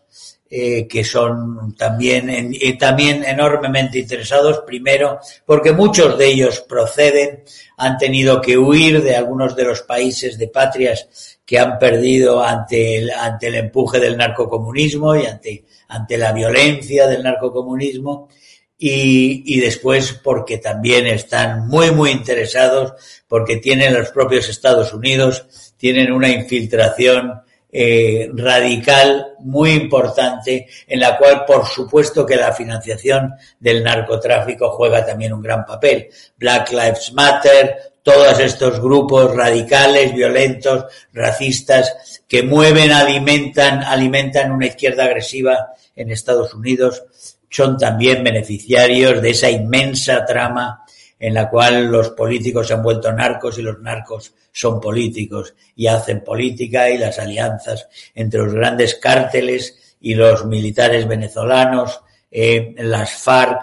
eh, 0.49 0.85
que 0.89 1.05
son 1.05 1.73
también, 1.77 2.51
también 2.77 3.23
enormemente 3.23 3.99
interesados, 3.99 4.63
primero, 4.67 5.21
porque 5.45 5.71
muchos 5.71 6.17
de 6.17 6.27
ellos 6.27 6.59
proceden, 6.67 7.45
han 7.77 7.97
tenido 7.97 8.41
que 8.41 8.57
huir 8.57 9.01
de 9.01 9.15
algunos 9.15 9.55
de 9.55 9.63
los 9.63 9.83
países 9.83 10.37
de 10.37 10.49
patrias 10.49 11.39
que 11.51 11.59
han 11.59 11.77
perdido 11.77 12.41
ante 12.41 12.99
el, 12.99 13.11
ante 13.11 13.47
el 13.47 13.55
empuje 13.55 13.99
del 13.99 14.15
narcocomunismo 14.15 15.17
y 15.17 15.25
ante, 15.25 15.65
ante 15.89 16.17
la 16.17 16.31
violencia 16.31 17.07
del 17.07 17.23
narcocomunismo. 17.23 18.29
Y, 18.77 19.43
y, 19.45 19.59
después 19.59 20.13
porque 20.13 20.59
también 20.59 21.07
están 21.07 21.67
muy, 21.67 21.91
muy 21.91 22.11
interesados, 22.11 22.93
porque 23.27 23.57
tienen 23.57 23.93
los 23.93 24.11
propios 24.11 24.47
Estados 24.47 24.93
Unidos, 24.93 25.73
tienen 25.75 26.13
una 26.13 26.29
infiltración 26.29 27.41
eh, 27.71 28.29
radical 28.33 29.35
muy 29.39 29.71
importante 29.71 30.67
en 30.87 30.99
la 30.99 31.17
cual 31.17 31.45
por 31.45 31.65
supuesto 31.65 32.25
que 32.25 32.35
la 32.35 32.51
financiación 32.51 33.33
del 33.59 33.83
narcotráfico 33.83 34.71
juega 34.71 35.05
también 35.05 35.33
un 35.33 35.41
gran 35.41 35.65
papel. 35.65 36.09
Black 36.37 36.71
Lives 36.71 37.13
Matter, 37.13 37.93
todos 38.03 38.39
estos 38.39 38.79
grupos 38.81 39.35
radicales, 39.35 40.13
violentos, 40.13 40.85
racistas 41.13 42.21
que 42.27 42.43
mueven, 42.43 42.91
alimentan, 42.91 43.83
alimentan 43.83 44.51
una 44.51 44.67
izquierda 44.67 45.05
agresiva 45.05 45.69
en 45.95 46.11
Estados 46.11 46.53
Unidos, 46.53 47.03
son 47.49 47.77
también 47.77 48.23
beneficiarios 48.23 49.21
de 49.21 49.29
esa 49.29 49.49
inmensa 49.49 50.25
trama 50.25 50.80
en 51.21 51.35
la 51.35 51.49
cual 51.49 51.85
los 51.85 52.09
políticos 52.09 52.67
se 52.67 52.73
han 52.73 52.81
vuelto 52.81 53.13
narcos 53.13 53.59
y 53.59 53.61
los 53.61 53.79
narcos 53.79 54.33
son 54.51 54.81
políticos 54.81 55.53
y 55.75 55.85
hacen 55.85 56.23
política 56.23 56.89
y 56.89 56.97
las 56.97 57.19
alianzas 57.19 57.87
entre 58.15 58.41
los 58.41 58.53
grandes 58.53 58.95
cárteles 58.95 59.97
y 60.01 60.15
los 60.15 60.45
militares 60.45 61.07
venezolanos, 61.07 62.01
eh, 62.31 62.73
las 62.79 63.13
FARC 63.13 63.61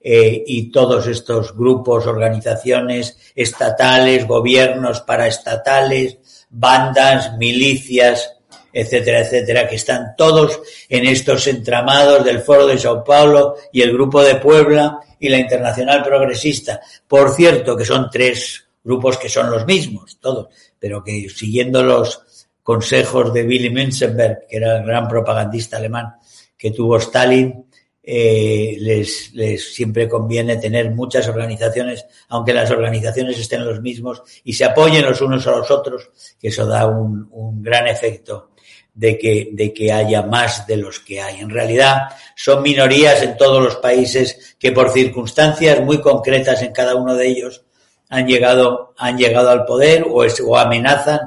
eh, 0.00 0.44
y 0.46 0.70
todos 0.70 1.08
estos 1.08 1.56
grupos, 1.56 2.06
organizaciones 2.06 3.18
estatales, 3.34 4.28
gobiernos 4.28 5.00
paraestatales, 5.00 6.46
bandas, 6.48 7.36
milicias, 7.38 8.36
etcétera, 8.72 9.20
etcétera, 9.20 9.68
que 9.68 9.76
están 9.76 10.14
todos 10.16 10.60
en 10.88 11.06
estos 11.06 11.46
entramados 11.46 12.24
del 12.24 12.40
Foro 12.40 12.66
de 12.66 12.78
Sao 12.78 13.04
Paulo 13.04 13.56
y 13.72 13.82
el 13.82 13.92
Grupo 13.92 14.22
de 14.22 14.36
Puebla 14.36 15.00
y 15.18 15.28
la 15.28 15.38
Internacional 15.38 16.02
Progresista. 16.02 16.80
Por 17.06 17.34
cierto, 17.34 17.76
que 17.76 17.84
son 17.84 18.08
tres 18.10 18.64
grupos 18.82 19.18
que 19.18 19.28
son 19.28 19.50
los 19.50 19.66
mismos, 19.66 20.18
todos, 20.20 20.48
pero 20.78 21.02
que 21.04 21.28
siguiendo 21.28 21.82
los 21.82 22.46
consejos 22.62 23.32
de 23.32 23.44
Willy 23.44 23.70
Münzenberg, 23.70 24.46
que 24.48 24.56
era 24.56 24.78
el 24.78 24.84
gran 24.84 25.08
propagandista 25.08 25.76
alemán 25.76 26.14
que 26.56 26.70
tuvo 26.70 26.98
Stalin, 26.98 27.66
eh, 28.02 28.76
les, 28.78 29.32
les, 29.34 29.74
siempre 29.74 30.08
conviene 30.08 30.56
tener 30.56 30.90
muchas 30.90 31.28
organizaciones, 31.28 32.04
aunque 32.28 32.54
las 32.54 32.70
organizaciones 32.70 33.38
estén 33.38 33.64
los 33.64 33.80
mismos 33.80 34.22
y 34.44 34.52
se 34.52 34.64
apoyen 34.64 35.04
los 35.04 35.20
unos 35.20 35.46
a 35.46 35.56
los 35.56 35.70
otros, 35.70 36.10
que 36.38 36.48
eso 36.48 36.66
da 36.66 36.86
un, 36.86 37.28
un 37.30 37.62
gran 37.62 37.86
efecto 37.86 38.50
de 38.94 39.18
que, 39.18 39.50
de 39.52 39.72
que 39.72 39.92
haya 39.92 40.22
más 40.22 40.66
de 40.66 40.76
los 40.76 41.00
que 41.00 41.20
hay. 41.20 41.40
En 41.40 41.50
realidad 41.50 42.08
son 42.36 42.62
minorías 42.62 43.22
en 43.22 43.36
todos 43.36 43.62
los 43.62 43.76
países 43.76 44.56
que 44.58 44.72
por 44.72 44.90
circunstancias 44.90 45.80
muy 45.80 46.00
concretas 46.00 46.62
en 46.62 46.72
cada 46.72 46.94
uno 46.94 47.14
de 47.14 47.28
ellos 47.28 47.64
han 48.08 48.26
llegado, 48.26 48.94
han 48.98 49.16
llegado 49.16 49.50
al 49.50 49.64
poder 49.64 50.04
o, 50.08 50.24
o 50.24 50.56
amenazan 50.56 51.20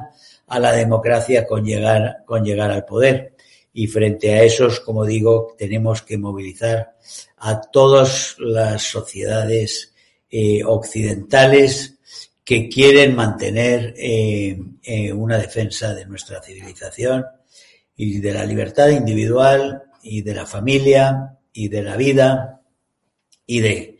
a 0.46 0.58
la 0.58 0.72
democracia 0.72 1.46
con 1.46 1.64
llegar, 1.64 2.18
con 2.26 2.44
llegar 2.44 2.70
al 2.70 2.84
poder. 2.84 3.34
Y 3.72 3.88
frente 3.88 4.32
a 4.34 4.42
esos, 4.44 4.80
como 4.80 5.04
digo, 5.04 5.54
tenemos 5.58 6.02
que 6.02 6.16
movilizar 6.16 6.94
a 7.38 7.60
todas 7.60 8.36
las 8.38 8.82
sociedades 8.82 9.92
eh, 10.30 10.62
occidentales 10.64 11.94
que 12.44 12.68
quieren 12.68 13.16
mantener 13.16 13.94
eh, 13.96 14.56
eh, 14.82 15.12
una 15.12 15.38
defensa 15.38 15.94
de 15.94 16.06
nuestra 16.06 16.42
civilización 16.42 17.24
y 17.96 18.20
de 18.20 18.32
la 18.32 18.44
libertad 18.44 18.88
individual 18.88 19.82
y 20.02 20.22
de 20.22 20.34
la 20.34 20.46
familia 20.46 21.38
y 21.52 21.68
de 21.68 21.82
la 21.82 21.96
vida 21.96 22.60
y 23.46 23.60
de 23.60 23.94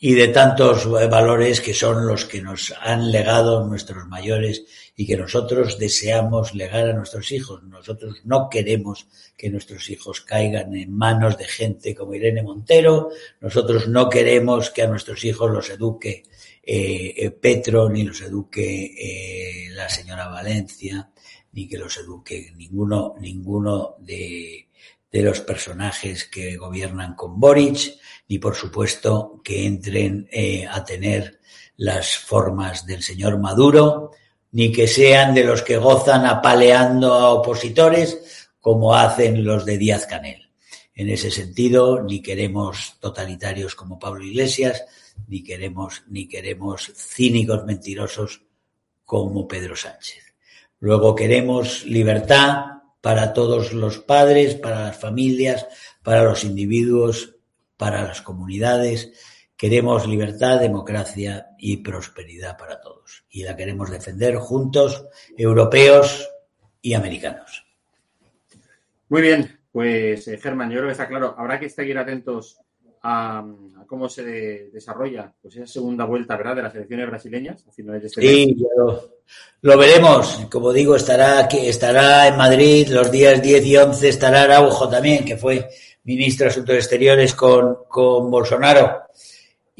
y 0.00 0.14
de 0.14 0.28
tantos 0.28 0.88
valores 0.88 1.60
que 1.60 1.74
son 1.74 2.06
los 2.06 2.24
que 2.24 2.40
nos 2.40 2.72
han 2.80 3.10
legado 3.10 3.66
nuestros 3.66 4.06
mayores 4.06 4.64
y 4.94 5.06
que 5.06 5.16
nosotros 5.16 5.76
deseamos 5.76 6.54
legar 6.54 6.88
a 6.88 6.92
nuestros 6.92 7.32
hijos. 7.32 7.64
Nosotros 7.64 8.18
no 8.24 8.48
queremos 8.48 9.08
que 9.36 9.50
nuestros 9.50 9.90
hijos 9.90 10.20
caigan 10.20 10.74
en 10.76 10.92
manos 10.96 11.36
de 11.36 11.46
gente 11.46 11.96
como 11.96 12.14
Irene 12.14 12.44
Montero, 12.44 13.10
nosotros 13.40 13.88
no 13.88 14.08
queremos 14.08 14.70
que 14.70 14.82
a 14.82 14.86
nuestros 14.86 15.24
hijos 15.24 15.50
los 15.50 15.68
eduque 15.68 16.22
eh, 16.62 17.14
eh 17.16 17.30
Petro, 17.30 17.88
ni 17.88 18.04
los 18.04 18.20
eduque 18.20 18.84
eh, 18.84 19.70
la 19.70 19.88
señora 19.88 20.28
Valencia, 20.28 21.10
ni 21.52 21.68
que 21.68 21.78
los 21.78 21.96
eduque 21.96 22.52
ninguno, 22.56 23.14
ninguno 23.20 23.96
de, 23.98 24.68
de 25.10 25.22
los 25.22 25.40
personajes 25.40 26.24
que 26.24 26.56
gobiernan 26.56 27.14
con 27.14 27.40
Boric 27.40 27.98
ni 28.28 28.38
por 28.38 28.54
supuesto 28.54 29.40
que 29.42 29.66
entren 29.66 30.28
eh, 30.30 30.66
a 30.70 30.84
tener 30.84 31.40
las 31.76 32.18
formas 32.18 32.86
del 32.86 33.02
señor 33.02 33.38
Maduro, 33.38 34.10
ni 34.52 34.72
que 34.72 34.86
sean 34.86 35.34
de 35.34 35.44
los 35.44 35.62
que 35.62 35.78
gozan 35.78 36.26
apaleando 36.26 37.14
a 37.14 37.30
opositores 37.30 38.50
como 38.60 38.94
hacen 38.94 39.44
los 39.44 39.64
de 39.64 39.78
Díaz 39.78 40.06
Canel. 40.06 40.50
En 40.94 41.08
ese 41.08 41.30
sentido, 41.30 42.02
ni 42.02 42.20
queremos 42.20 42.96
totalitarios 42.98 43.74
como 43.74 43.98
Pablo 43.98 44.24
Iglesias, 44.24 44.84
ni 45.28 45.44
queremos, 45.44 46.02
ni 46.08 46.26
queremos 46.26 46.92
cínicos 46.96 47.64
mentirosos 47.64 48.42
como 49.04 49.46
Pedro 49.46 49.76
Sánchez. 49.76 50.27
Luego 50.80 51.14
queremos 51.14 51.84
libertad 51.84 52.82
para 53.00 53.32
todos 53.32 53.72
los 53.72 53.98
padres, 53.98 54.54
para 54.54 54.80
las 54.80 54.96
familias, 54.96 55.66
para 56.02 56.22
los 56.22 56.44
individuos 56.44 57.38
para 57.78 58.02
las 58.02 58.20
comunidades. 58.20 59.12
Queremos 59.56 60.06
libertad, 60.06 60.60
democracia 60.60 61.48
y 61.58 61.78
prosperidad 61.78 62.58
para 62.58 62.80
todos. 62.80 63.24
Y 63.30 63.44
la 63.44 63.56
queremos 63.56 63.90
defender 63.90 64.36
juntos, 64.36 65.06
europeos 65.36 66.28
y 66.82 66.92
americanos. 66.92 67.64
Muy 69.08 69.22
bien, 69.22 69.58
pues 69.72 70.28
eh, 70.28 70.36
Germán, 70.36 70.70
yo 70.70 70.76
creo 70.76 70.88
que 70.88 70.92
está 70.92 71.08
claro. 71.08 71.34
Habrá 71.38 71.58
que 71.58 71.70
seguir 71.70 71.96
atentos 71.96 72.60
a, 73.02 73.38
a 73.38 73.86
cómo 73.86 74.08
se 74.08 74.24
de, 74.24 74.70
desarrolla 74.72 75.32
pues 75.40 75.56
esa 75.56 75.66
segunda 75.66 76.04
vuelta 76.04 76.36
¿verdad? 76.36 76.56
de 76.56 76.62
las 76.62 76.74
elecciones 76.74 77.08
brasileñas 77.08 77.64
a 77.66 77.72
finales 77.72 78.02
de 78.02 78.08
este 78.08 78.20
Sí, 78.20 78.56
lo, 78.76 79.10
lo, 79.62 79.78
veremos. 79.78 80.46
Como 80.50 80.72
digo, 80.72 80.96
estará, 80.96 81.38
aquí, 81.38 81.58
estará 81.66 82.28
en 82.28 82.36
Madrid 82.36 82.88
los 82.88 83.10
días 83.10 83.42
10 83.42 83.66
y 83.66 83.76
11, 83.76 84.08
estará 84.08 84.42
Araujo 84.42 84.88
también, 84.88 85.24
que 85.24 85.36
fue 85.36 85.68
ministro 86.04 86.44
de 86.44 86.50
Asuntos 86.50 86.76
Exteriores 86.76 87.34
con, 87.34 87.78
con 87.88 88.30
Bolsonaro 88.30 89.08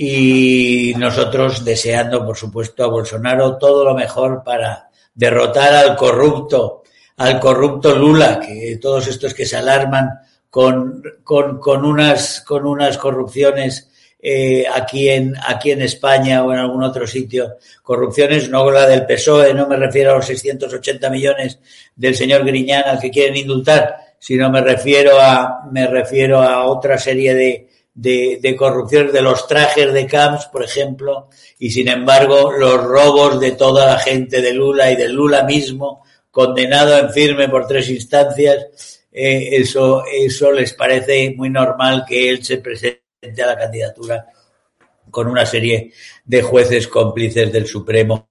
y 0.01 0.95
nosotros 0.97 1.65
deseando, 1.65 2.25
por 2.25 2.37
supuesto, 2.37 2.85
a 2.85 2.89
Bolsonaro 2.89 3.59
todo 3.59 3.85
lo 3.85 3.95
mejor 3.95 4.45
para 4.45 4.89
derrotar 5.13 5.75
al 5.75 5.97
corrupto, 5.97 6.85
al 7.17 7.41
corrupto 7.41 7.97
Lula, 7.97 8.39
que 8.39 8.79
todos 8.81 9.09
estos 9.09 9.35
que 9.35 9.45
se 9.45 9.57
alarman 9.57 10.09
con, 10.51 11.03
con, 11.25 11.59
con 11.59 11.85
unas, 11.85 12.41
con 12.41 12.67
unas 12.67 12.99
corrupciones 12.99 13.89
eh, 14.21 14.65
aquí, 14.73 15.09
en, 15.09 15.35
aquí 15.47 15.71
en 15.71 15.83
España 15.83 16.43
o 16.43 16.53
en 16.53 16.59
algún 16.59 16.83
otro 16.83 17.07
sitio, 17.07 17.57
corrupciones, 17.83 18.49
no 18.49 18.69
la 18.71 18.87
del 18.87 19.07
PSOE, 19.07 19.55
no 19.55 19.69
me 19.69 19.77
refiero 19.77 20.13
a 20.13 20.17
los 20.17 20.27
680 20.27 21.09
millones 21.11 21.61
del 21.95 22.17
señor 22.17 22.45
Griñán 22.45 22.85
al 22.87 22.99
que 22.99 23.11
quieren 23.11 23.37
indultar, 23.37 23.97
sino 24.19 24.51
me 24.51 24.61
refiero 24.61 25.21
a, 25.21 25.61
me 25.71 25.87
refiero 25.87 26.43
a 26.43 26.65
otra 26.67 26.99
serie 26.99 27.35
de, 27.35 27.69
de, 27.95 28.41
de 28.43 28.57
corrupciones 28.57 29.13
de 29.13 29.23
los 29.23 29.47
trajes 29.47 29.93
de 29.93 30.07
Camps, 30.07 30.47
por 30.47 30.65
ejemplo, 30.65 31.29
y 31.59 31.71
sin 31.71 31.87
embargo 31.87 32.51
los 32.51 32.83
robos 32.83 33.39
de 33.39 33.53
toda 33.53 33.87
la 33.87 33.99
gente 33.99 34.43
de 34.43 34.53
Lula 34.53 34.91
y 34.91 34.97
de 34.97 35.09
Lula 35.09 35.45
mismo, 35.45 36.03
condenado 36.31 36.99
en 36.99 37.11
firme 37.11 37.49
por 37.49 37.69
tres 37.69 37.89
instancias, 37.89 38.98
eh, 39.11 39.49
eso, 39.53 40.05
eso 40.07 40.53
les 40.53 40.73
parece 40.75 41.35
muy 41.37 41.51
normal 41.51 42.05
que 42.07 42.29
él 42.29 42.45
se 42.45 42.59
presente 42.59 43.03
a 43.43 43.47
la 43.47 43.57
candidatura 43.57 44.27
con 45.11 45.27
una 45.27 45.47
serie 45.47 45.93
de 46.25 46.43
jueces 46.43 46.87
cómplices 46.89 47.53
del 47.53 47.67
Supremo 47.67 48.29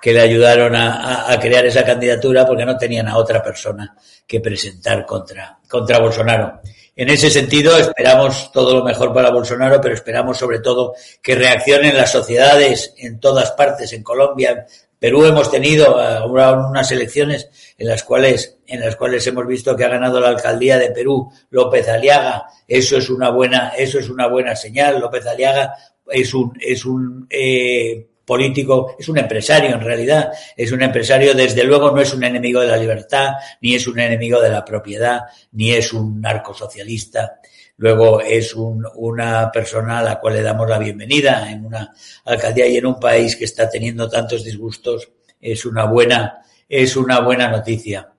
que 0.00 0.12
le 0.12 0.20
ayudaron 0.20 0.74
a, 0.76 1.32
a, 1.32 1.40
crear 1.40 1.64
esa 1.64 1.82
candidatura 1.82 2.46
porque 2.46 2.66
no 2.66 2.76
tenían 2.76 3.08
a 3.08 3.16
otra 3.16 3.42
persona 3.42 3.96
que 4.26 4.38
presentar 4.38 5.06
contra, 5.06 5.58
contra 5.66 5.98
Bolsonaro. 5.98 6.60
En 6.96 7.08
ese 7.08 7.28
sentido, 7.28 7.76
esperamos 7.76 8.52
todo 8.52 8.78
lo 8.78 8.84
mejor 8.84 9.12
para 9.12 9.30
Bolsonaro, 9.30 9.80
pero 9.80 9.94
esperamos 9.94 10.36
sobre 10.38 10.60
todo 10.60 10.94
que 11.22 11.34
reaccionen 11.34 11.96
las 11.96 12.12
sociedades 12.12 12.94
en 12.98 13.18
todas 13.18 13.50
partes, 13.52 13.92
en 13.94 14.02
Colombia, 14.02 14.66
Perú 15.04 15.26
hemos 15.26 15.50
tenido 15.50 15.98
unas 16.30 16.90
elecciones 16.90 17.50
en 17.76 17.88
las 17.88 18.02
cuales 18.04 18.56
en 18.66 18.80
las 18.80 18.96
cuales 18.96 19.26
hemos 19.26 19.46
visto 19.46 19.76
que 19.76 19.84
ha 19.84 19.88
ganado 19.88 20.18
la 20.18 20.30
alcaldía 20.30 20.78
de 20.78 20.92
Perú 20.92 21.30
López 21.50 21.86
Aliaga. 21.90 22.46
Eso 22.66 22.96
es 22.96 23.10
una 23.10 23.28
buena 23.28 23.74
eso 23.76 23.98
es 23.98 24.08
una 24.08 24.28
buena 24.28 24.56
señal. 24.56 24.98
López 24.98 25.26
Aliaga 25.26 25.74
es 26.10 26.32
un 26.32 26.56
es 26.58 26.86
un 26.86 27.26
eh, 27.28 28.06
político, 28.24 28.96
es 28.98 29.06
un 29.10 29.18
empresario 29.18 29.74
en 29.74 29.82
realidad, 29.82 30.32
es 30.56 30.72
un 30.72 30.80
empresario, 30.80 31.34
desde 31.34 31.64
luego 31.64 31.90
no 31.90 32.00
es 32.00 32.14
un 32.14 32.24
enemigo 32.24 32.62
de 32.62 32.68
la 32.68 32.78
libertad, 32.78 33.34
ni 33.60 33.74
es 33.74 33.86
un 33.86 33.98
enemigo 33.98 34.40
de 34.40 34.48
la 34.48 34.64
propiedad, 34.64 35.24
ni 35.52 35.72
es 35.72 35.92
un 35.92 36.22
narcosocialista. 36.22 37.40
Luego 37.76 38.20
es 38.20 38.54
un, 38.54 38.86
una 38.94 39.50
persona 39.50 39.98
a 39.98 40.02
la 40.02 40.20
cual 40.20 40.34
le 40.34 40.42
damos 40.42 40.68
la 40.68 40.78
bienvenida 40.78 41.50
en 41.50 41.64
una 41.66 41.92
alcaldía 42.24 42.66
y 42.66 42.76
en 42.76 42.86
un 42.86 43.00
país 43.00 43.36
que 43.36 43.44
está 43.44 43.68
teniendo 43.68 44.08
tantos 44.08 44.44
disgustos. 44.44 45.10
Es 45.40 45.66
una 45.66 45.84
buena, 45.86 46.42
es 46.68 46.96
una 46.96 47.20
buena 47.20 47.48
noticia. 47.48 48.12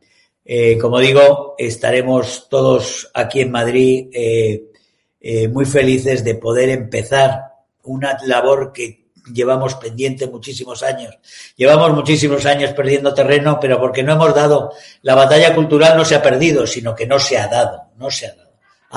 Eh, 0.44 0.78
como 0.78 1.00
digo, 1.00 1.56
estaremos 1.58 2.48
todos 2.50 3.10
aquí 3.14 3.42
en 3.42 3.52
Madrid 3.52 4.10
eh, 4.14 4.66
eh, 5.20 5.48
muy 5.48 5.66
felices 5.66 6.24
de 6.24 6.36
poder 6.36 6.70
empezar 6.70 7.42
una 7.84 8.18
labor 8.26 8.72
que 8.72 9.06
llevamos 9.34 9.76
pendiente 9.76 10.28
muchísimos 10.28 10.84
años. 10.84 11.18
Llevamos 11.56 11.94
muchísimos 11.94 12.46
años 12.46 12.74
perdiendo 12.74 13.14
terreno, 13.14 13.58
pero 13.60 13.80
porque 13.80 14.04
no 14.04 14.14
hemos 14.14 14.36
dado, 14.36 14.74
la 15.02 15.16
batalla 15.16 15.56
cultural 15.56 15.98
no 15.98 16.06
se 16.06 16.14
ha 16.14 16.22
perdido, 16.22 16.68
sino 16.68 16.94
que 16.94 17.08
no 17.08 17.18
se 17.18 17.38
ha 17.38 17.48
dado, 17.48 17.86
no 17.98 18.12
se 18.12 18.28
ha 18.28 18.36
dado. 18.36 18.45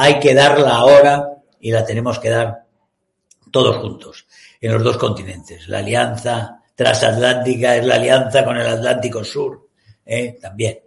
Hay 0.00 0.20
que 0.20 0.32
darla 0.32 0.76
ahora 0.76 1.42
y 1.58 1.72
la 1.72 1.84
tenemos 1.84 2.20
que 2.20 2.30
dar 2.30 2.64
todos 3.50 3.78
juntos, 3.78 4.28
en 4.60 4.72
los 4.72 4.84
dos 4.84 4.96
continentes. 4.96 5.66
La 5.66 5.78
alianza 5.78 6.62
transatlántica 6.76 7.74
es 7.74 7.84
la 7.84 7.96
alianza 7.96 8.44
con 8.44 8.56
el 8.56 8.68
Atlántico 8.68 9.24
Sur, 9.24 9.70
¿eh? 10.06 10.38
también. 10.40 10.78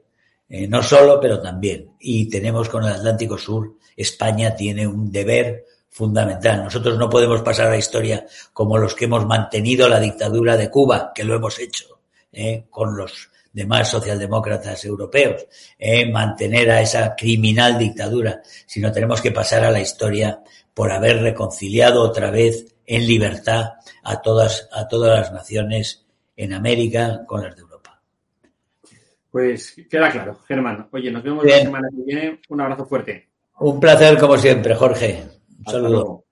Eh, 0.47 0.65
no 0.65 0.82
solo, 0.82 1.19
pero 1.19 1.41
también. 1.41 1.91
Y 2.00 2.30
tenemos 2.30 2.69
con 2.69 2.86
el 2.86 2.93
Atlántico 2.93 3.38
Sur, 3.38 3.76
España 3.97 4.56
tiene 4.56 4.88
un 4.88 5.12
deber 5.12 5.65
fundamental. 5.89 6.63
Nosotros 6.63 6.97
no 6.97 7.10
podemos 7.10 7.41
pasar 7.41 7.67
a 7.67 7.71
la 7.71 7.78
historia 7.78 8.26
como 8.54 8.78
los 8.78 8.95
que 8.95 9.06
hemos 9.06 9.26
mantenido 9.26 9.89
la 9.89 10.00
dictadura 10.00 10.56
de 10.56 10.69
Cuba, 10.69 11.12
que 11.13 11.26
lo 11.26 11.36
hemos 11.36 11.60
hecho, 11.60 12.00
¿eh? 12.32 12.63
con 12.69 12.95
los 12.95 13.31
demás 13.54 13.90
socialdemócratas 13.90 14.86
europeos, 14.86 15.46
¿eh? 15.78 16.10
mantener 16.10 16.72
a 16.72 16.82
esa 16.82 17.16
criminal 17.16 17.78
dictadura, 17.78 18.42
sino 18.66 18.92
tenemos 18.92 19.22
que 19.22 19.32
pasar 19.32 19.64
a 19.64 19.72
la 19.72 19.82
historia 19.82 20.42
por 20.74 20.92
haber 20.92 21.22
reconciliado 21.22 22.02
otra 22.02 22.32
vez 22.32 22.74
en 22.86 23.08
libertad 23.08 23.74
a 24.04 24.22
todas, 24.22 24.70
a 24.72 24.88
todas 24.88 25.20
las 25.20 25.32
naciones 25.32 26.06
en 26.36 26.54
América 26.54 27.26
con 27.28 27.44
las 27.44 27.56
de 27.56 27.62
Europa. 27.62 28.02
Pues 29.30 29.76
queda 29.90 30.12
claro, 30.12 30.40
Germán. 30.48 30.88
Oye, 30.92 31.12
nos 31.12 31.24
vemos 31.24 31.44
Bien. 31.44 31.60
la 31.60 31.64
semana 31.66 31.88
que 31.90 32.04
viene. 32.04 32.42
Un 32.50 32.62
abrazo 32.62 32.86
fuerte. 32.86 33.30
Un 33.60 33.80
placer 33.80 34.18
como 34.18 34.38
siempre, 34.38 34.76
Jorge. 34.76 35.24
Un 35.60 35.72
saludo. 35.72 36.26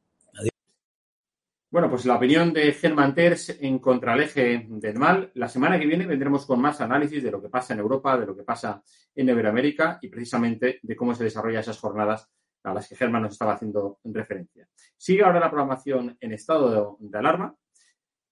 Bueno, 1.72 1.88
pues 1.88 2.06
la 2.06 2.16
opinión 2.16 2.52
de 2.52 2.72
Germán 2.72 3.14
Terz 3.14 3.50
en 3.62 3.78
contra 3.78 4.16
el 4.16 4.22
eje 4.22 4.66
del 4.68 4.98
mal. 4.98 5.30
La 5.36 5.48
semana 5.48 5.78
que 5.78 5.86
viene 5.86 6.08
vendremos 6.08 6.48
con 6.48 6.60
más 6.60 6.82
análisis 6.82 7.22
de 7.22 7.30
lo 7.30 7.40
que 7.40 7.50
pasa 7.50 7.74
en 7.74 7.80
Europa, 7.80 8.18
de 8.18 8.26
lo 8.26 8.36
que 8.36 8.42
pasa 8.44 8.82
en 9.14 9.30
Iberoamérica 9.30 10.00
y 10.02 10.08
precisamente 10.08 10.80
de 10.82 10.96
cómo 10.96 11.14
se 11.14 11.26
desarrollan 11.26 11.60
esas 11.62 11.78
jornadas 11.78 12.28
a 12.64 12.74
las 12.74 12.90
que 12.90 12.96
Germán 12.96 13.22
nos 13.22 13.34
estaba 13.34 13.54
haciendo 13.54 14.00
referencia. 14.04 14.68
Sigue 14.98 15.24
ahora 15.24 15.40
la 15.40 15.52
programación 15.52 16.18
en 16.20 16.34
estado 16.34 16.98
de, 17.00 17.18
alarma. 17.20 17.56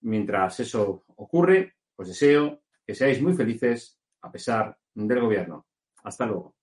Mientras 0.02 0.60
eso 0.60 1.04
ocurre, 1.16 1.76
pues 1.96 2.10
deseo 2.10 2.64
que 2.86 2.96
seáis 2.96 3.22
muy 3.22 3.34
felices 3.34 4.00
a 4.24 4.32
pesar 4.32 4.76
del 4.96 5.22
gobierno. 5.22 5.68
Hasta 6.04 6.26
luego. 6.26 6.56